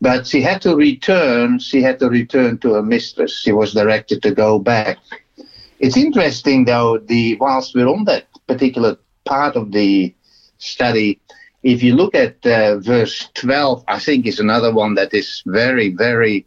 but 0.00 0.26
she 0.26 0.42
had 0.42 0.60
to 0.62 0.74
return. 0.74 1.60
She 1.60 1.80
had 1.82 2.00
to 2.00 2.08
return 2.08 2.58
to 2.58 2.74
her 2.74 2.82
mistress. 2.82 3.38
She 3.38 3.52
was 3.52 3.72
directed 3.72 4.22
to 4.22 4.32
go 4.34 4.58
back. 4.58 4.98
It's 5.78 5.96
interesting, 5.96 6.64
though, 6.64 6.98
the 6.98 7.36
whilst 7.36 7.76
we're 7.76 7.86
on 7.86 8.06
that 8.06 8.26
particular 8.48 8.96
part 9.24 9.54
of 9.54 9.70
the 9.70 10.12
study, 10.58 11.20
if 11.62 11.80
you 11.84 11.94
look 11.94 12.16
at 12.16 12.44
uh, 12.44 12.78
verse 12.78 13.28
12, 13.34 13.84
I 13.86 14.00
think 14.00 14.26
is 14.26 14.40
another 14.40 14.74
one 14.74 14.94
that 14.96 15.14
is 15.14 15.44
very, 15.46 15.90
very, 15.90 16.44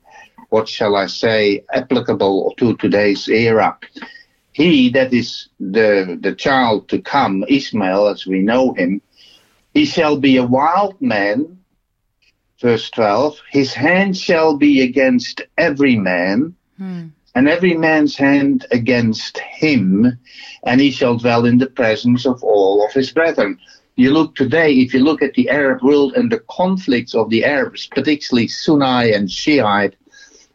what 0.52 0.68
shall 0.68 0.98
I 0.98 1.08
say, 1.08 1.64
applicable 1.72 2.54
to 2.58 2.76
today's 2.76 3.30
era. 3.30 3.78
He 4.52 4.90
that 4.90 5.14
is 5.14 5.48
the, 5.62 6.20
the 6.22 6.36
child 6.36 6.90
to 6.90 7.02
come, 7.02 7.46
Ishmael, 7.48 8.10
as 8.10 8.28
we 8.28 8.42
know 8.42 8.74
him, 8.74 9.02
he 9.74 9.86
shall 9.86 10.18
be 10.18 10.36
a 10.36 10.46
wild 10.46 11.02
man, 11.02 11.58
verse 12.60 12.90
12. 12.90 13.40
His 13.50 13.74
hand 13.74 14.18
shall 14.18 14.58
be 14.58 14.82
against 14.82 15.42
every 15.58 15.96
man, 15.96 16.54
hmm. 16.78 17.08
and 17.34 17.48
every 17.48 17.76
man's 17.76 18.18
hand 18.18 18.66
against 18.72 19.38
him, 19.38 20.20
and 20.64 20.82
he 20.82 20.92
shall 20.92 21.18
dwell 21.18 21.46
in 21.46 21.60
the 21.60 21.68
presence 21.68 22.26
of 22.26 22.44
all 22.44 22.86
of 22.86 22.92
his 22.92 23.10
brethren. 23.12 23.58
You 23.96 24.12
look 24.12 24.36
today, 24.36 24.74
if 24.74 24.94
you 24.94 25.00
look 25.00 25.22
at 25.22 25.34
the 25.36 25.50
Arab 25.50 25.82
world 25.82 26.12
and 26.14 26.30
the 26.30 26.44
conflicts 26.50 27.16
of 27.16 27.30
the 27.30 27.46
Arabs, 27.46 27.88
particularly 27.88 28.50
Sunni 28.50 29.14
and 29.14 29.32
Shiite, 29.32 29.96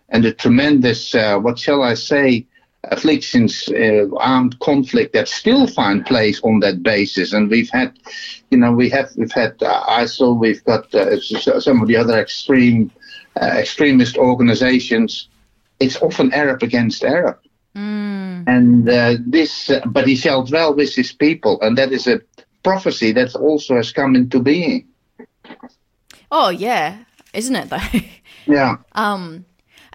and 0.08 0.24
the 0.24 0.32
tremendous, 0.32 1.14
uh, 1.14 1.38
what 1.38 1.58
shall 1.58 1.82
I 1.82 1.94
say, 1.94 2.46
afflictions, 2.84 3.68
uh, 3.68 4.06
armed 4.16 4.58
conflict 4.60 5.12
that 5.12 5.28
still 5.28 5.66
find 5.66 6.06
place 6.06 6.40
on 6.42 6.60
that 6.60 6.82
basis. 6.82 7.32
And 7.32 7.50
we've 7.50 7.70
had, 7.70 7.98
you 8.50 8.58
know, 8.58 8.72
we 8.72 8.88
have 8.90 9.10
we've 9.16 9.32
had 9.32 9.60
uh, 9.62 9.84
ISIL, 9.86 10.38
we've 10.38 10.64
got 10.64 10.94
uh, 10.94 11.18
some 11.20 11.82
of 11.82 11.88
the 11.88 11.96
other 11.96 12.18
extreme 12.18 12.90
uh, 13.40 13.46
extremist 13.56 14.16
organizations. 14.16 15.28
It's 15.80 16.00
often 16.00 16.32
Arab 16.32 16.62
against 16.62 17.04
Arab. 17.04 17.38
And 18.46 18.88
uh, 18.88 19.16
this, 19.20 19.68
uh, 19.68 19.80
but 19.86 20.06
he 20.06 20.16
shall 20.16 20.44
dwell 20.44 20.74
with 20.74 20.94
his 20.94 21.12
people, 21.12 21.60
and 21.60 21.76
that 21.76 21.92
is 21.92 22.06
a 22.06 22.22
prophecy 22.62 23.12
that 23.12 23.34
also 23.34 23.76
has 23.76 23.92
come 23.92 24.16
into 24.16 24.40
being. 24.40 24.88
Oh 26.30 26.48
yeah, 26.48 26.98
isn't 27.34 27.54
it 27.54 27.68
though? 27.68 28.00
Yeah. 28.46 28.76
um, 28.92 29.44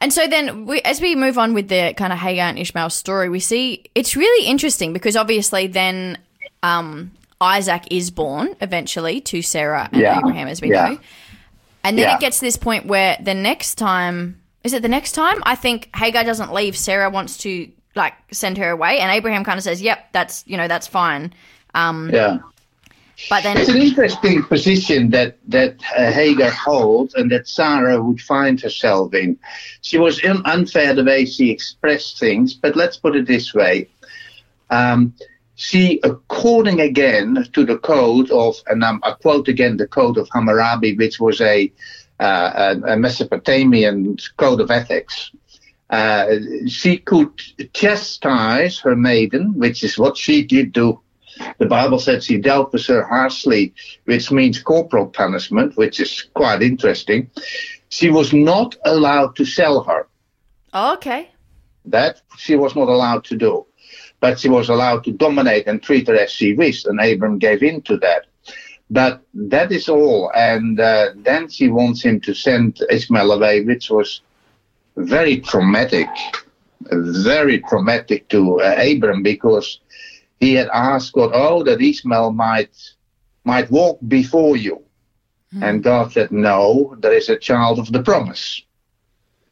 and 0.02 0.12
so 0.12 0.28
then 0.28 0.66
we, 0.66 0.82
as 0.82 1.00
we 1.00 1.16
move 1.16 1.38
on 1.38 1.54
with 1.54 1.70
the 1.70 1.94
kind 1.96 2.12
of 2.12 2.20
Hagar 2.20 2.48
and 2.50 2.60
Ishmael 2.60 2.90
story, 2.90 3.30
we 3.30 3.40
see 3.40 3.86
it's 3.96 4.16
really 4.18 4.48
interesting 4.48 4.92
because 4.92 5.16
obviously 5.16 5.68
then 5.68 6.18
um, 6.64 7.12
Isaac 7.40 7.84
is 7.90 8.12
born 8.12 8.56
eventually 8.60 9.22
to 9.22 9.42
Sarah 9.42 9.88
and 9.92 10.02
Yeah. 10.02 10.18
Abraham, 10.20 10.48
as 10.48 10.62
we 10.62 10.72
Yeah. 10.72 10.90
know, 10.90 11.00
and 11.84 11.98
then 11.98 12.04
Yeah. 12.10 12.16
it 12.16 12.20
gets 12.20 12.40
to 12.40 12.46
this 12.46 12.58
point 12.58 12.86
where 12.86 13.18
the 13.22 13.34
next 13.34 13.76
time 13.76 14.38
is 14.64 14.74
it 14.74 14.84
the 14.84 14.90
next 14.90 15.14
time? 15.14 15.42
I 15.44 15.56
think 15.56 15.90
Hagar 15.96 16.24
doesn't 16.24 16.54
leave. 16.54 16.78
Sarah 16.78 17.10
wants 17.10 17.38
to 17.38 17.68
like 17.96 18.14
send 18.32 18.58
her 18.60 18.70
away, 18.70 19.00
and 19.00 19.12
Abraham 19.12 19.44
kind 19.44 19.58
of 19.58 19.64
says, 19.64 19.82
"Yep, 19.82 20.10
that's 20.12 20.44
you 20.46 20.56
know 20.56 20.68
that's 20.68 20.86
fine." 20.88 21.34
Um, 21.74 22.10
Yeah. 22.14 22.38
But 23.30 23.44
then 23.44 23.58
It's 23.58 23.70
an 23.70 23.82
interesting 23.82 24.44
position 24.44 25.10
that 25.12 25.38
that 25.48 25.76
uh, 25.98 26.12
Hagar 26.12 26.52
holds, 26.52 27.14
and 27.14 27.32
that 27.32 27.48
Sarah 27.48 28.02
would 28.02 28.22
find 28.22 28.60
herself 28.60 29.14
in. 29.14 29.38
She 29.82 29.98
was 29.98 30.24
un- 30.24 30.42
unfair 30.46 30.94
the 30.94 31.04
way 31.04 31.26
she 31.26 31.50
expressed 31.50 32.20
things, 32.20 32.54
but 32.54 32.76
let's 32.76 32.98
put 32.98 33.16
it 33.16 33.28
this 33.28 33.54
way: 33.54 33.90
um, 34.70 35.14
she, 35.56 36.00
according 36.04 36.80
again 36.82 37.46
to 37.54 37.66
the 37.66 37.78
code 37.78 38.32
of, 38.32 38.56
and 38.68 38.84
I'm, 38.84 39.00
I 39.04 39.12
quote 39.12 39.48
again 39.48 39.78
the 39.78 39.88
code 39.88 40.18
of 40.18 40.28
Hammurabi, 40.34 40.96
which 40.96 41.20
was 41.20 41.42
a 41.42 41.72
uh, 42.20 42.76
a 42.88 42.98
Mesopotamian 42.98 44.18
code 44.38 44.62
of 44.62 44.72
ethics. 44.72 45.32
Uh, 45.90 46.26
she 46.68 46.98
could 46.98 47.32
chastise 47.74 48.80
her 48.80 48.96
maiden, 48.96 49.54
which 49.58 49.84
is 49.84 49.98
what 49.98 50.16
she 50.18 50.44
did 50.44 50.72
do 50.72 51.02
the 51.62 51.68
Bible 51.68 52.00
says 52.00 52.26
she 52.26 52.40
dealt 52.40 52.74
with 52.74 52.88
her 52.88 53.04
harshly, 53.04 53.72
which 54.06 54.32
means 54.32 54.60
corporal 54.60 55.06
punishment, 55.06 55.78
which 55.78 56.00
is 56.00 56.28
quite 56.34 56.64
interesting. 56.64 57.30
She 57.90 58.10
was 58.10 58.34
not 58.34 58.76
allowed 58.84 59.36
to 59.36 59.46
sell 59.46 59.84
her. 59.84 60.08
oh, 60.74 60.94
okay, 60.96 61.30
That 61.86 62.20
she 62.36 62.56
was 62.56 62.76
not 62.76 62.90
allowed 62.90 63.26
to 63.26 63.36
do. 63.38 63.68
But 64.20 64.40
she 64.40 64.50
was 64.50 64.70
allowed 64.70 65.04
to 65.04 65.12
dominate 65.12 65.68
and 65.68 65.84
treat 65.84 66.08
her 66.08 66.16
as 66.16 66.32
she 66.32 66.54
wished, 66.54 66.88
and 66.88 67.00
Abram 67.00 67.38
gave 67.38 67.62
in 67.62 67.84
to 67.84 67.96
that. 67.98 68.26
But 68.90 69.22
that 69.36 69.72
is 69.72 69.88
all. 69.88 70.32
And 70.34 70.80
uh, 70.80 71.10
then 71.16 71.48
she 71.48 71.68
wants 71.70 72.02
him 72.02 72.20
to 72.22 72.34
send 72.34 72.80
Ishmael 72.90 73.34
away, 73.34 73.62
which 73.62 73.92
was 73.92 74.22
very 74.98 75.40
traumatic, 75.42 76.10
very 76.90 77.60
traumatic 77.70 78.30
to 78.30 78.62
uh, 78.62 78.76
Abram 78.82 79.22
because 79.22 79.80
he 80.42 80.54
had 80.56 80.68
asked 80.74 81.14
God, 81.14 81.32
"Oh, 81.34 81.64
that 81.64 81.80
Ishmael 81.82 82.32
might 82.34 82.74
might 83.46 83.72
walk 83.72 84.00
before 84.08 84.58
you," 84.58 84.76
and 85.62 85.84
God 85.84 86.12
said, 86.12 86.32
"No, 86.32 86.96
there 87.00 87.14
is 87.14 87.30
a 87.30 87.38
child 87.38 87.80
of 87.80 87.88
the 87.92 88.04
promise." 88.04 88.62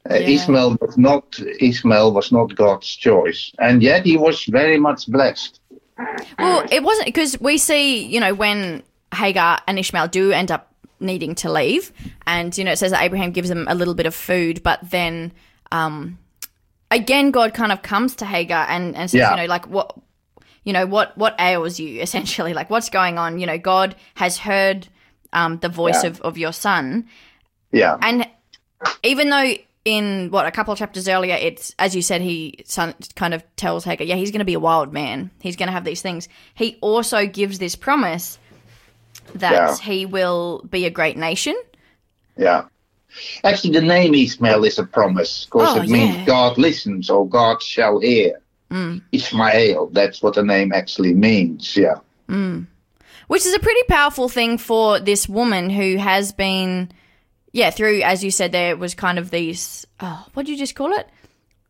Uh, 0.10 0.16
Yeah. 0.16 0.36
Ishmael 0.36 0.78
was 0.82 0.98
not 0.98 1.26
Ishmael 1.70 2.12
was 2.14 2.32
not 2.32 2.56
God's 2.56 2.90
choice, 3.08 3.52
and 3.60 3.82
yet 3.84 4.02
he 4.06 4.18
was 4.18 4.38
very 4.46 4.80
much 4.80 5.02
blessed. 5.08 5.60
Well, 6.38 6.64
it 6.72 6.82
wasn't 6.84 7.06
because 7.12 7.40
we 7.42 7.58
see, 7.58 8.06
you 8.14 8.20
know, 8.20 8.34
when 8.34 8.84
Hagar 9.14 9.60
and 9.68 9.78
Ishmael 9.78 10.08
do 10.08 10.32
end 10.32 10.50
up 10.52 10.64
needing 11.02 11.36
to 11.36 11.52
leave, 11.52 11.92
and 12.26 12.58
you 12.58 12.64
know, 12.64 12.72
it 12.72 12.80
says 12.80 12.92
that 12.92 13.04
Abraham 13.04 13.32
gives 13.32 13.50
them 13.50 13.66
a 13.70 13.76
little 13.76 13.94
bit 13.94 14.06
of 14.06 14.16
food, 14.16 14.64
but 14.64 14.80
then, 14.90 15.34
um, 15.72 16.18
again, 16.90 17.32
God 17.32 17.54
kind 17.54 17.72
of 17.72 17.82
comes 17.82 18.16
to 18.18 18.26
Hagar 18.26 18.66
and 18.70 18.96
and 18.96 19.10
says, 19.12 19.20
Yeah. 19.20 19.32
you 19.32 19.38
know, 19.42 19.46
like 19.46 19.68
what, 19.68 19.88
you 20.64 20.74
know, 20.74 20.86
what 20.86 21.18
what 21.18 21.36
ails 21.40 21.80
you 21.80 22.02
essentially, 22.02 22.54
like 22.54 22.70
what's 22.70 22.90
going 22.90 23.18
on? 23.18 23.40
You 23.40 23.46
know, 23.48 23.58
God 23.58 23.96
has 24.16 24.38
heard 24.38 24.88
um, 25.34 25.60
the 25.60 25.70
voice 25.70 26.04
Yeah. 26.04 26.10
of 26.10 26.22
of 26.22 26.38
your 26.38 26.54
son, 26.54 27.08
Yeah, 27.72 27.98
and 28.02 28.28
even 29.04 29.30
though 29.30 29.54
in 29.86 30.30
what 30.30 30.46
a 30.46 30.52
couple 30.52 30.72
of 30.74 30.78
chapters 30.78 31.08
earlier, 31.08 31.36
it's 31.40 31.74
as 31.80 31.96
you 31.96 32.02
said, 32.02 32.22
he 32.22 32.60
son, 32.66 32.94
kind 33.16 33.34
of 33.34 33.44
tells 33.56 33.86
Hagar, 33.86 34.06
yeah, 34.06 34.16
he's 34.16 34.30
going 34.32 34.40
to 34.40 34.46
be 34.46 34.54
a 34.54 34.60
wild 34.60 34.92
man. 34.94 35.32
He's 35.42 35.56
going 35.56 35.68
to 35.68 35.74
have 35.74 35.86
these 35.86 36.02
things. 36.02 36.28
He 36.54 36.78
also 36.82 37.26
gives 37.26 37.60
this 37.60 37.76
promise 37.76 38.38
that 39.36 39.52
Yeah. 39.54 39.78
he 39.78 40.06
will 40.06 40.66
be 40.70 40.86
a 40.86 40.90
great 40.90 41.18
nation. 41.18 41.56
yeah. 42.38 42.66
Actually, 43.44 43.74
the 43.74 43.82
name 43.82 44.14
Ishmael 44.14 44.64
is 44.66 44.78
a 44.78 44.84
promise 44.84 45.46
because 45.46 45.76
Oh, 45.76 45.82
it 45.82 45.90
means 45.90 46.16
yeah. 46.16 46.26
God 46.26 46.58
listens 46.60 47.10
or 47.10 47.28
God 47.28 47.62
shall 47.64 48.00
hear. 48.00 48.40
Mm. 48.70 49.02
Ishmael, 49.12 49.88
that's 49.88 50.22
what 50.22 50.36
the 50.36 50.44
name 50.44 50.72
actually 50.74 51.14
means. 51.14 51.76
Yeah. 51.76 51.96
which 53.28 53.46
is 53.46 53.54
a 53.54 53.60
pretty 53.60 53.84
powerful 53.88 54.30
thing 54.30 54.58
for 54.58 55.00
this 55.00 55.28
woman 55.28 55.70
who 55.70 55.98
has 55.98 56.32
been, 56.32 56.92
yeah, 57.52 57.72
through 57.72 58.02
as 58.02 58.24
you 58.24 58.32
said, 58.32 58.52
there 58.52 58.78
was 58.78 58.94
kind 58.94 59.18
of 59.18 59.32
these. 59.32 59.86
Oh, 60.00 60.26
what 60.34 60.46
do 60.46 60.52
you 60.52 60.58
just 60.58 60.76
call 60.76 60.92
it? 60.94 61.08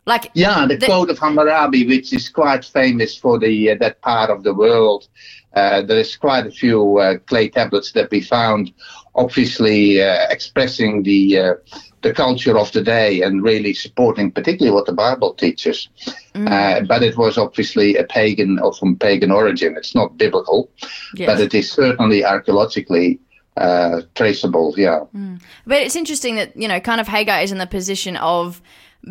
Like, 0.05 0.31
Yeah, 0.33 0.65
the, 0.65 0.75
The- 0.77 0.87
Code 0.87 1.09
of 1.09 1.19
Hammurabi, 1.19 1.85
which 1.87 2.11
is 2.13 2.29
quite 2.29 2.65
famous 2.65 3.15
for 3.17 3.37
the 3.39 3.71
uh, 3.71 3.75
that 3.79 4.01
part 4.01 4.29
of 4.29 4.43
the 4.43 4.53
world. 4.53 5.07
Uh, 5.53 5.81
there's 5.81 6.15
quite 6.15 6.45
a 6.47 6.51
few 6.51 6.97
uh, 6.99 7.17
clay 7.27 7.49
tablets 7.49 7.91
that 7.93 8.09
we 8.11 8.21
found, 8.21 8.71
obviously 9.15 10.01
uh, 10.01 10.27
expressing 10.29 11.03
the 11.03 11.37
uh, 11.39 11.53
the 12.01 12.13
culture 12.13 12.57
of 12.57 12.71
the 12.71 12.81
day 12.81 13.21
and 13.21 13.43
really 13.43 13.73
supporting 13.73 14.31
particularly 14.31 14.73
what 14.73 14.85
the 14.85 14.93
Bible 14.93 15.33
teaches. 15.33 15.89
Uh, 16.35 16.81
but 16.81 17.03
it 17.03 17.17
was 17.17 17.37
obviously 17.37 17.95
a 17.97 18.03
pagan 18.03 18.59
or 18.59 18.73
from 18.73 18.95
pagan 18.95 19.31
origin. 19.31 19.75
It's 19.77 19.93
not 19.93 20.17
biblical, 20.17 20.69
yes. 21.15 21.27
but 21.27 21.41
it 21.41 21.53
is 21.53 21.71
certainly 21.71 22.23
archaeologically 22.23 23.19
uh, 23.57 24.01
traceable. 24.15 24.73
Yeah. 24.77 25.01
But 25.67 25.81
it's 25.81 25.95
interesting 25.95 26.35
that, 26.35 26.55
you 26.55 26.67
know, 26.67 26.79
kind 26.79 27.01
of 27.01 27.07
Hagar 27.07 27.41
is 27.41 27.51
in 27.51 27.57
the 27.57 27.67
position 27.67 28.15
of 28.17 28.61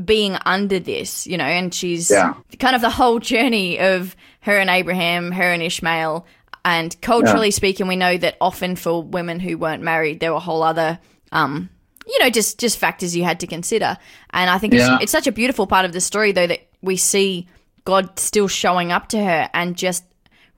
being 0.05 0.37
under 0.46 0.79
this, 0.79 1.27
you 1.27 1.37
know, 1.37 1.44
and 1.44 1.72
she's 1.72 2.11
Yeah. 2.11 2.35
kind 2.59 2.74
of 2.74 2.81
the 2.81 2.90
whole 2.90 3.18
journey 3.18 3.79
of 3.79 4.16
her 4.40 4.59
and 4.59 4.70
Abraham, 4.70 5.33
her 5.33 5.53
and 5.53 5.62
Ishmael. 5.62 6.27
And 6.64 6.98
culturally 7.01 7.51
speaking, 7.51 7.87
we 7.87 7.96
know 7.96 8.18
that 8.18 8.37
often 8.40 8.77
for 8.77 9.03
women 9.03 9.40
who 9.40 9.57
weren't 9.57 9.83
married, 9.83 10.20
there 10.20 10.33
were 10.33 10.40
whole 10.40 10.62
other, 10.62 10.98
um, 11.33 11.70
you 12.09 12.18
know, 12.21 12.31
just 12.31 12.59
just 12.59 12.79
factors 12.79 13.14
you 13.14 13.25
had 13.25 13.40
to 13.40 13.47
consider. 13.47 13.97
And 14.31 14.51
I 14.51 14.59
think 14.59 14.73
Yeah. 14.75 14.94
it's, 14.94 15.05
it's 15.05 15.12
such 15.12 15.27
a 15.27 15.33
beautiful 15.33 15.66
part 15.66 15.85
of 15.85 15.92
the 15.92 16.01
story, 16.01 16.33
though, 16.33 16.47
that 16.47 16.61
we 16.83 16.97
see 16.97 17.47
God 17.85 18.18
still 18.18 18.49
showing 18.49 18.92
up 18.92 19.09
to 19.11 19.23
her 19.23 19.51
and 19.55 19.77
just 19.77 20.05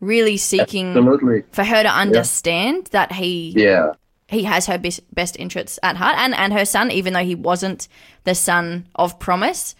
really 0.00 0.36
seeking 0.36 0.88
Absolutely. 0.88 1.42
for 1.52 1.64
her 1.64 1.82
to 1.82 1.88
understand 1.88 2.86
that 2.92 3.12
he 3.12 3.54
Yeah. 3.56 3.92
he 4.28 4.44
has 4.44 4.66
her 4.66 4.78
best, 4.78 5.00
best 5.14 5.36
interests 5.38 5.78
at 5.82 5.96
heart 5.96 6.16
and, 6.18 6.34
and 6.34 6.52
her 6.52 6.64
son, 6.64 6.90
even 6.90 7.12
though 7.12 7.24
he 7.24 7.34
wasn't 7.34 7.88
the 8.24 8.34
son 8.34 8.86
of 8.94 9.18
promise. 9.18 9.74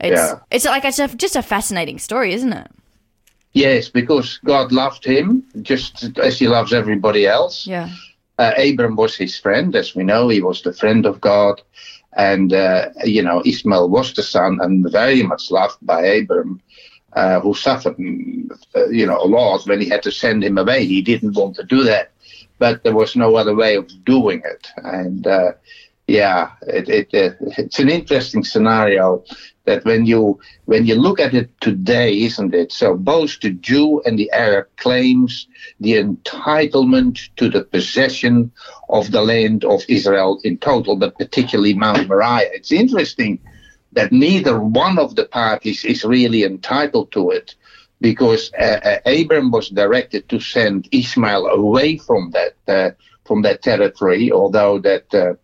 It's 0.00 0.20
Yeah. 0.20 0.38
it's 0.50 0.64
like 0.64 0.84
it's 0.84 0.98
a, 0.98 1.08
just 1.08 1.36
a 1.36 1.42
fascinating 1.42 1.98
story, 1.98 2.34
isn't 2.34 2.52
it? 2.52 2.68
Yes, 3.52 3.88
because 3.88 4.38
God 4.44 4.72
loved 4.72 5.04
him 5.04 5.44
just 5.62 6.18
as 6.18 6.38
he 6.40 6.48
loves 6.48 6.72
everybody 6.72 7.24
else. 7.26 7.66
Yeah. 7.68 7.88
Uh, 8.38 8.52
Abram 8.58 8.96
was 8.96 9.14
his 9.16 9.38
friend, 9.38 9.74
as 9.76 9.94
we 9.94 10.04
know. 10.04 10.28
He 10.28 10.42
was 10.42 10.62
the 10.62 10.72
friend 10.72 11.06
of 11.06 11.20
God. 11.20 11.62
And, 12.16 12.52
uh, 12.52 12.90
you 13.04 13.22
know, 13.22 13.42
Ishmael 13.44 13.88
was 13.88 14.12
the 14.12 14.22
son 14.22 14.58
and 14.60 14.90
very 14.90 15.22
much 15.22 15.50
loved 15.50 15.78
by 15.82 16.04
Abram, 16.04 16.60
uh, 17.12 17.40
who 17.40 17.54
suffered, 17.54 17.96
mm, 17.96 18.50
uh, 18.74 18.86
you 18.88 19.06
know, 19.06 19.18
a 19.20 19.26
lot 19.26 19.66
when 19.66 19.80
he 19.80 19.88
had 19.88 20.02
to 20.04 20.12
send 20.12 20.44
him 20.44 20.58
away. 20.58 20.84
He 20.84 21.02
didn't 21.02 21.34
want 21.34 21.56
to 21.56 21.64
do 21.64 21.82
that, 21.84 22.12
but 22.58 22.82
there 22.84 22.94
was 22.94 23.16
no 23.16 23.34
other 23.36 23.54
way 23.54 23.76
of 23.76 23.88
doing 24.04 24.42
it. 24.44 24.68
And, 24.76 25.26
uh, 25.26 25.52
yeah, 26.06 26.52
it, 26.62 26.88
it, 26.88 27.08
it's 27.40 27.78
an 27.78 27.88
interesting 27.88 28.44
scenario 28.44 29.24
that 29.64 29.84
when 29.86 30.04
you 30.04 30.38
when 30.66 30.84
you 30.84 30.94
look 30.94 31.18
at 31.18 31.32
it 31.32 31.58
today, 31.60 32.22
isn't 32.22 32.54
it? 32.54 32.72
So 32.72 32.94
both 32.94 33.40
the 33.40 33.50
Jew 33.50 34.02
and 34.04 34.18
the 34.18 34.30
Arab 34.32 34.68
claims 34.76 35.46
the 35.80 35.94
entitlement 35.94 37.30
to 37.36 37.48
the 37.48 37.64
possession 37.64 38.52
of 38.90 39.10
the 39.10 39.22
land 39.22 39.64
of 39.64 39.82
Israel 39.88 40.40
in 40.44 40.58
total, 40.58 40.96
but 40.96 41.16
particularly 41.16 41.72
Mount 41.72 42.08
Moriah. 42.08 42.50
It's 42.52 42.72
interesting 42.72 43.40
that 43.92 44.12
neither 44.12 44.60
one 44.60 44.98
of 44.98 45.16
the 45.16 45.24
parties 45.24 45.84
is 45.84 46.04
really 46.04 46.44
entitled 46.44 47.12
to 47.12 47.30
it 47.30 47.54
because 48.00 48.52
uh, 48.60 48.80
uh, 48.84 48.98
Abram 49.06 49.50
was 49.50 49.70
directed 49.70 50.28
to 50.28 50.40
send 50.40 50.88
Ishmael 50.92 51.46
away 51.46 51.96
from 51.96 52.32
that 52.32 52.56
uh, 52.68 52.90
from 53.24 53.40
that 53.42 53.62
territory, 53.62 54.30
although 54.30 54.78
that 54.80 55.14
uh, 55.14 55.34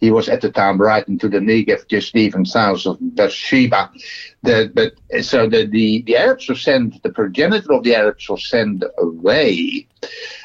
he 0.00 0.10
was 0.10 0.28
at 0.28 0.42
the 0.42 0.50
time 0.50 0.78
right 0.80 1.06
into 1.08 1.28
the 1.28 1.38
Negev, 1.38 1.88
just 1.88 2.14
even 2.16 2.44
south 2.44 2.86
of 2.86 2.98
Beersheba. 3.00 3.90
The, 4.42 4.70
but 4.74 4.92
so 5.24 5.48
the, 5.48 5.66
the 5.66 6.02
the 6.02 6.16
Arabs 6.16 6.48
were 6.48 6.54
sent, 6.54 7.02
the 7.02 7.10
progenitor 7.10 7.72
of 7.72 7.82
the 7.82 7.94
Arabs 7.94 8.28
was 8.28 8.46
sent 8.46 8.84
away, 8.98 9.86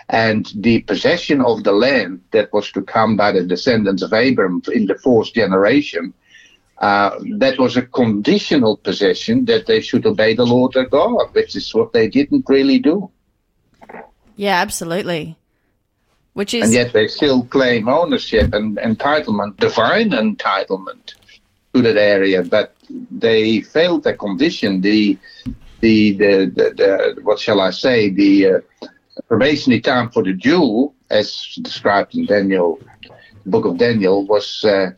and 0.09 0.51
the 0.55 0.81
possession 0.81 1.41
of 1.41 1.63
the 1.63 1.73
land 1.73 2.21
that 2.31 2.51
was 2.53 2.71
to 2.71 2.81
come 2.81 3.17
by 3.17 3.31
the 3.31 3.43
descendants 3.43 4.01
of 4.01 4.13
Abram 4.13 4.61
in 4.73 4.85
the 4.85 4.97
fourth 4.97 5.33
generation. 5.33 6.13
Uh, 6.77 7.19
that 7.37 7.59
was 7.59 7.77
a 7.77 7.83
conditional 7.83 8.75
possession 8.75 9.45
that 9.45 9.67
they 9.67 9.79
should 9.79 10.03
obey 10.03 10.33
the 10.33 10.45
Lord 10.45 10.73
their 10.73 10.87
God, 10.87 11.31
which 11.33 11.55
is 11.55 11.71
what 11.75 11.93
they 11.93 12.07
didn't 12.07 12.45
really 12.49 12.79
do. 12.79 13.11
Yeah, 14.35 14.55
absolutely. 14.55 15.37
Which 16.33 16.53
is 16.53 16.63
And 16.63 16.73
yet 16.73 16.93
they 16.93 17.07
still 17.07 17.43
claim 17.45 17.89
ownership 17.89 18.53
and 18.53 18.77
entitlement, 18.77 19.57
divine 19.57 20.11
entitlement 20.11 21.15
to 21.73 21.81
that 21.81 21.97
area, 21.97 22.43
but 22.43 22.75
they 23.09 23.61
failed 23.61 24.03
the 24.03 24.13
condition, 24.13 24.81
the, 24.81 25.17
the, 25.81 26.13
the, 26.13 26.51
the, 26.55 27.15
the 27.15 27.21
what 27.23 27.39
shall 27.39 27.59
I 27.59 27.71
say, 27.71 28.09
the 28.09 28.47
uh, 28.47 28.59
probationary 29.27 29.81
time 29.81 30.09
for 30.09 30.23
the 30.23 30.33
Jew, 30.33 30.93
as 31.09 31.57
described 31.61 32.15
in 32.15 32.25
Daniel, 32.25 32.79
the 33.43 33.49
book 33.49 33.65
of 33.65 33.77
Daniel, 33.77 34.25
was 34.25 34.63
uh, 34.63 34.91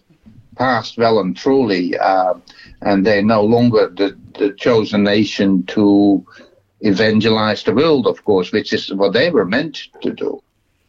passed 0.55 0.97
well 0.97 1.19
and 1.19 1.35
truly, 1.35 1.97
uh, 1.97 2.35
and 2.81 3.05
they're 3.05 3.23
no 3.23 3.43
longer 3.43 3.89
the, 3.89 4.17
the 4.37 4.53
chosen 4.53 5.03
nation 5.03 5.63
to 5.65 6.25
evangelize 6.81 7.63
the 7.63 7.73
world, 7.73 8.07
of 8.07 8.23
course, 8.25 8.51
which 8.51 8.73
is 8.73 8.93
what 8.93 9.13
they 9.13 9.29
were 9.29 9.45
meant 9.45 9.87
to 10.01 10.11
do. 10.11 10.41